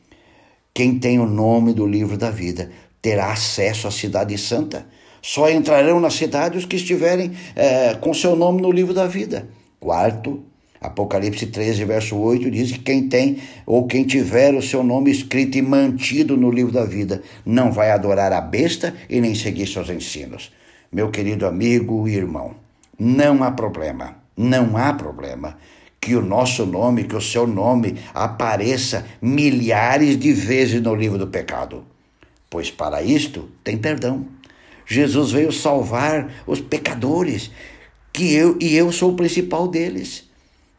quem 0.73 0.97
tem 0.99 1.19
o 1.19 1.25
nome 1.25 1.73
do 1.73 1.85
livro 1.85 2.17
da 2.17 2.29
vida 2.29 2.71
terá 3.01 3.31
acesso 3.31 3.87
à 3.87 3.91
Cidade 3.91 4.37
Santa. 4.37 4.85
Só 5.21 5.49
entrarão 5.49 5.99
na 5.99 6.09
cidade 6.09 6.57
os 6.57 6.65
que 6.65 6.77
estiverem 6.77 7.31
é, 7.55 7.95
com 7.95 8.13
seu 8.13 8.35
nome 8.35 8.61
no 8.61 8.71
livro 8.71 8.93
da 8.93 9.05
vida. 9.05 9.49
Quarto, 9.79 10.43
Apocalipse 10.81 11.45
13, 11.47 11.83
verso 11.83 12.17
8 12.17 12.49
diz 12.49 12.71
que 12.71 12.79
quem 12.79 13.09
tem 13.09 13.37
ou 13.65 13.85
quem 13.85 14.05
tiver 14.05 14.53
o 14.53 14.61
seu 14.61 14.81
nome 14.81 15.11
escrito 15.11 15.57
e 15.57 15.61
mantido 15.61 16.37
no 16.37 16.49
livro 16.49 16.71
da 16.71 16.85
vida 16.85 17.21
não 17.45 17.71
vai 17.71 17.91
adorar 17.91 18.31
a 18.31 18.39
besta 18.39 18.95
e 19.09 19.19
nem 19.19 19.35
seguir 19.35 19.67
seus 19.67 19.89
ensinos. 19.89 20.51
Meu 20.91 21.11
querido 21.11 21.45
amigo 21.45 22.07
e 22.07 22.15
irmão, 22.15 22.55
não 22.97 23.43
há 23.43 23.51
problema, 23.51 24.15
não 24.37 24.77
há 24.77 24.93
problema 24.93 25.57
que 25.99 26.15
o 26.15 26.21
nosso 26.21 26.65
nome, 26.65 27.03
que 27.03 27.15
o 27.15 27.21
seu 27.21 27.45
nome 27.45 27.97
apareça 28.13 29.05
milhares 29.21 30.17
de 30.17 30.31
vezes 30.31 30.81
no 30.81 30.95
livro 30.95 31.17
do 31.17 31.27
pecado. 31.27 31.83
Pois 32.49 32.71
para 32.71 33.03
isto 33.03 33.49
tem 33.63 33.77
perdão. 33.77 34.25
Jesus 34.85 35.31
veio 35.31 35.51
salvar 35.51 36.43
os 36.47 36.59
pecadores, 36.59 37.51
que 38.11 38.33
eu 38.33 38.57
e 38.59 38.75
eu 38.75 38.91
sou 38.91 39.11
o 39.11 39.15
principal 39.15 39.67
deles. 39.67 40.27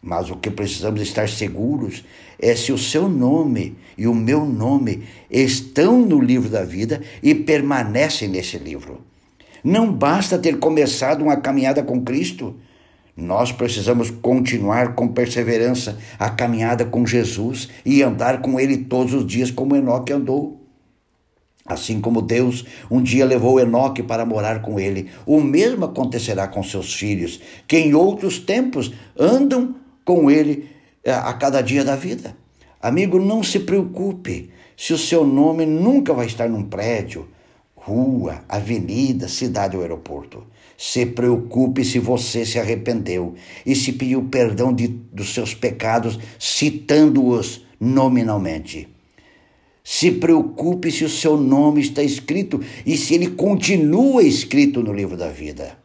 Mas 0.03 0.31
o 0.31 0.37
que 0.37 0.51
precisamos 0.51 1.01
estar 1.01 1.29
seguros 1.29 2.05
é 2.39 2.57
se 2.57 2.73
o 2.73 2.79
seu 2.79 3.09
nome 3.09 3.77
e 3.97 4.07
o 4.07 4.15
meu 4.15 4.45
nome 4.47 5.05
estão 5.31 6.01
no 6.01 6.19
livro 6.21 6.49
da 6.49 6.65
vida 6.65 7.03
e 7.23 7.35
permanecem 7.35 8.29
nesse 8.29 8.57
livro. 8.57 9.05
Não 9.63 9.93
basta 9.93 10.39
ter 10.39 10.59
começado 10.59 11.23
uma 11.23 11.37
caminhada 11.37 11.83
com 11.83 12.03
Cristo 12.03 12.57
nós 13.21 13.53
precisamos 13.53 14.11
continuar 14.11 14.95
com 14.95 15.09
perseverança 15.09 15.99
a 16.19 16.31
caminhada 16.31 16.85
com 16.85 17.07
Jesus 17.07 17.69
e 17.85 18.03
andar 18.03 18.41
com 18.41 18.59
Ele 18.59 18.79
todos 18.79 19.15
os 19.15 19.27
dias, 19.27 19.51
como 19.51 19.77
Enoque 19.77 20.13
andou. 20.13 20.61
Assim 21.71 22.01
como 22.01 22.21
Deus 22.21 22.65
um 22.91 23.01
dia 23.01 23.25
levou 23.25 23.61
Enoque 23.61 24.03
para 24.03 24.27
morar 24.27 24.61
com 24.61 24.81
ele, 24.81 25.09
o 25.25 25.41
mesmo 25.41 25.85
acontecerá 25.85 26.49
com 26.49 26.63
seus 26.63 26.95
filhos, 26.95 27.41
que 27.69 27.77
em 27.77 27.95
outros 27.95 28.41
tempos 28.41 28.93
andam 29.17 29.77
com 30.05 30.31
ele 30.31 30.69
eh, 31.05 31.13
a 31.13 31.33
cada 31.35 31.61
dia 31.61 31.85
da 31.85 31.95
vida. 31.95 32.37
Amigo, 32.83 33.21
não 33.21 33.43
se 33.43 33.61
preocupe 33.61 34.51
se 34.77 34.93
o 34.93 34.99
seu 34.99 35.25
nome 35.25 35.67
nunca 35.67 36.15
vai 36.15 36.27
estar 36.27 36.49
num 36.49 36.65
prédio, 36.65 37.29
rua, 37.81 38.45
avenida, 38.49 39.27
cidade 39.27 39.77
ou 39.77 39.83
aeroporto. 39.83 40.47
Se 40.77 41.07
preocupe 41.07 41.85
se 41.85 41.99
você 41.99 42.45
se 42.45 42.59
arrependeu 42.59 43.35
e 43.65 43.75
se 43.75 43.93
pediu 43.93 44.25
perdão 44.25 44.73
de, 44.73 44.89
dos 44.89 45.33
seus 45.35 45.55
pecados, 45.55 46.19
citando-os 46.39 47.65
nominalmente. 47.79 48.89
Se 49.83 50.13
preocupe 50.13 50.91
se 50.91 51.05
o 51.05 51.09
seu 51.09 51.37
nome 51.37 51.81
está 51.81 52.03
escrito 52.03 52.61
e 52.85 52.97
se 52.97 53.15
ele 53.15 53.29
continua 53.29 54.23
escrito 54.23 54.83
no 54.83 54.93
livro 54.93 55.17
da 55.17 55.29
vida. 55.29 55.79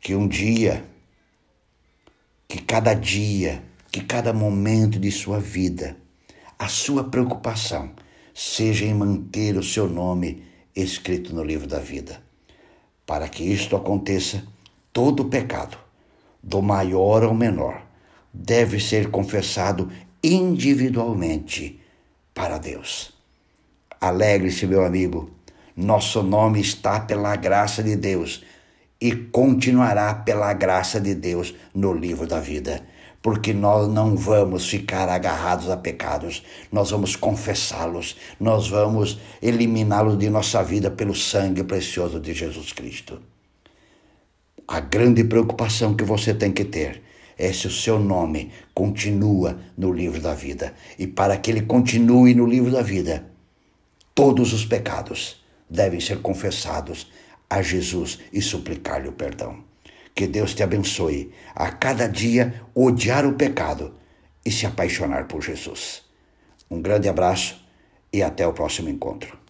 Que 0.00 0.14
um 0.14 0.26
dia, 0.26 0.84
que 2.48 2.60
cada 2.60 2.92
dia, 2.92 3.62
que 3.90 4.00
cada 4.00 4.32
momento 4.32 4.98
de 4.98 5.10
sua 5.10 5.40
vida, 5.40 5.96
a 6.58 6.68
sua 6.68 7.04
preocupação 7.04 7.90
seja 8.34 8.84
em 8.84 8.94
manter 8.94 9.56
o 9.56 9.62
seu 9.62 9.88
nome 9.88 10.42
escrito 10.76 11.34
no 11.34 11.42
livro 11.42 11.66
da 11.66 11.78
vida. 11.78 12.20
Para 13.06 13.28
que 13.28 13.42
isto 13.42 13.74
aconteça, 13.74 14.44
todo 14.92 15.24
pecado, 15.24 15.78
do 16.42 16.60
maior 16.60 17.24
ao 17.24 17.34
menor, 17.34 17.82
deve 18.32 18.78
ser 18.78 19.10
confessado 19.10 19.90
individualmente 20.22 21.80
para 22.34 22.58
Deus. 22.58 23.12
Alegre-se, 24.00 24.66
meu 24.66 24.84
amigo, 24.84 25.30
nosso 25.74 26.22
nome 26.22 26.60
está 26.60 27.00
pela 27.00 27.34
graça 27.36 27.82
de 27.82 27.96
Deus 27.96 28.44
e 29.00 29.14
continuará 29.14 30.14
pela 30.14 30.52
graça 30.52 31.00
de 31.00 31.14
Deus 31.14 31.54
no 31.74 31.92
livro 31.92 32.26
da 32.26 32.40
vida 32.40 32.86
porque 33.26 33.52
nós 33.52 33.92
não 33.92 34.14
vamos 34.14 34.68
ficar 34.68 35.08
agarrados 35.08 35.68
a 35.68 35.76
pecados, 35.76 36.44
nós 36.70 36.92
vamos 36.92 37.16
confessá-los, 37.16 38.16
nós 38.38 38.68
vamos 38.68 39.18
eliminá-los 39.42 40.16
de 40.16 40.30
nossa 40.30 40.62
vida 40.62 40.92
pelo 40.92 41.12
sangue 41.12 41.64
precioso 41.64 42.20
de 42.20 42.32
Jesus 42.32 42.72
Cristo. 42.72 43.20
A 44.68 44.78
grande 44.78 45.24
preocupação 45.24 45.96
que 45.96 46.04
você 46.04 46.32
tem 46.32 46.52
que 46.52 46.64
ter 46.64 47.02
é 47.36 47.52
se 47.52 47.66
o 47.66 47.70
seu 47.72 47.98
nome 47.98 48.52
continua 48.72 49.58
no 49.76 49.92
livro 49.92 50.20
da 50.20 50.32
vida. 50.32 50.72
E 50.96 51.08
para 51.08 51.36
que 51.36 51.50
ele 51.50 51.62
continue 51.62 52.32
no 52.32 52.46
livro 52.46 52.70
da 52.70 52.80
vida, 52.80 53.26
todos 54.14 54.52
os 54.52 54.64
pecados 54.64 55.44
devem 55.68 55.98
ser 55.98 56.22
confessados 56.22 57.10
a 57.50 57.60
Jesus 57.60 58.20
e 58.32 58.40
suplicar-lhe 58.40 59.08
o 59.08 59.12
perdão. 59.12 59.65
Que 60.16 60.26
Deus 60.26 60.54
te 60.54 60.62
abençoe 60.62 61.30
a 61.54 61.70
cada 61.70 62.08
dia 62.08 62.62
odiar 62.74 63.26
o 63.26 63.34
pecado 63.34 63.94
e 64.42 64.50
se 64.50 64.64
apaixonar 64.64 65.28
por 65.28 65.42
Jesus. 65.42 66.04
Um 66.70 66.80
grande 66.80 67.06
abraço 67.06 67.62
e 68.10 68.22
até 68.22 68.46
o 68.46 68.54
próximo 68.54 68.88
encontro. 68.88 69.45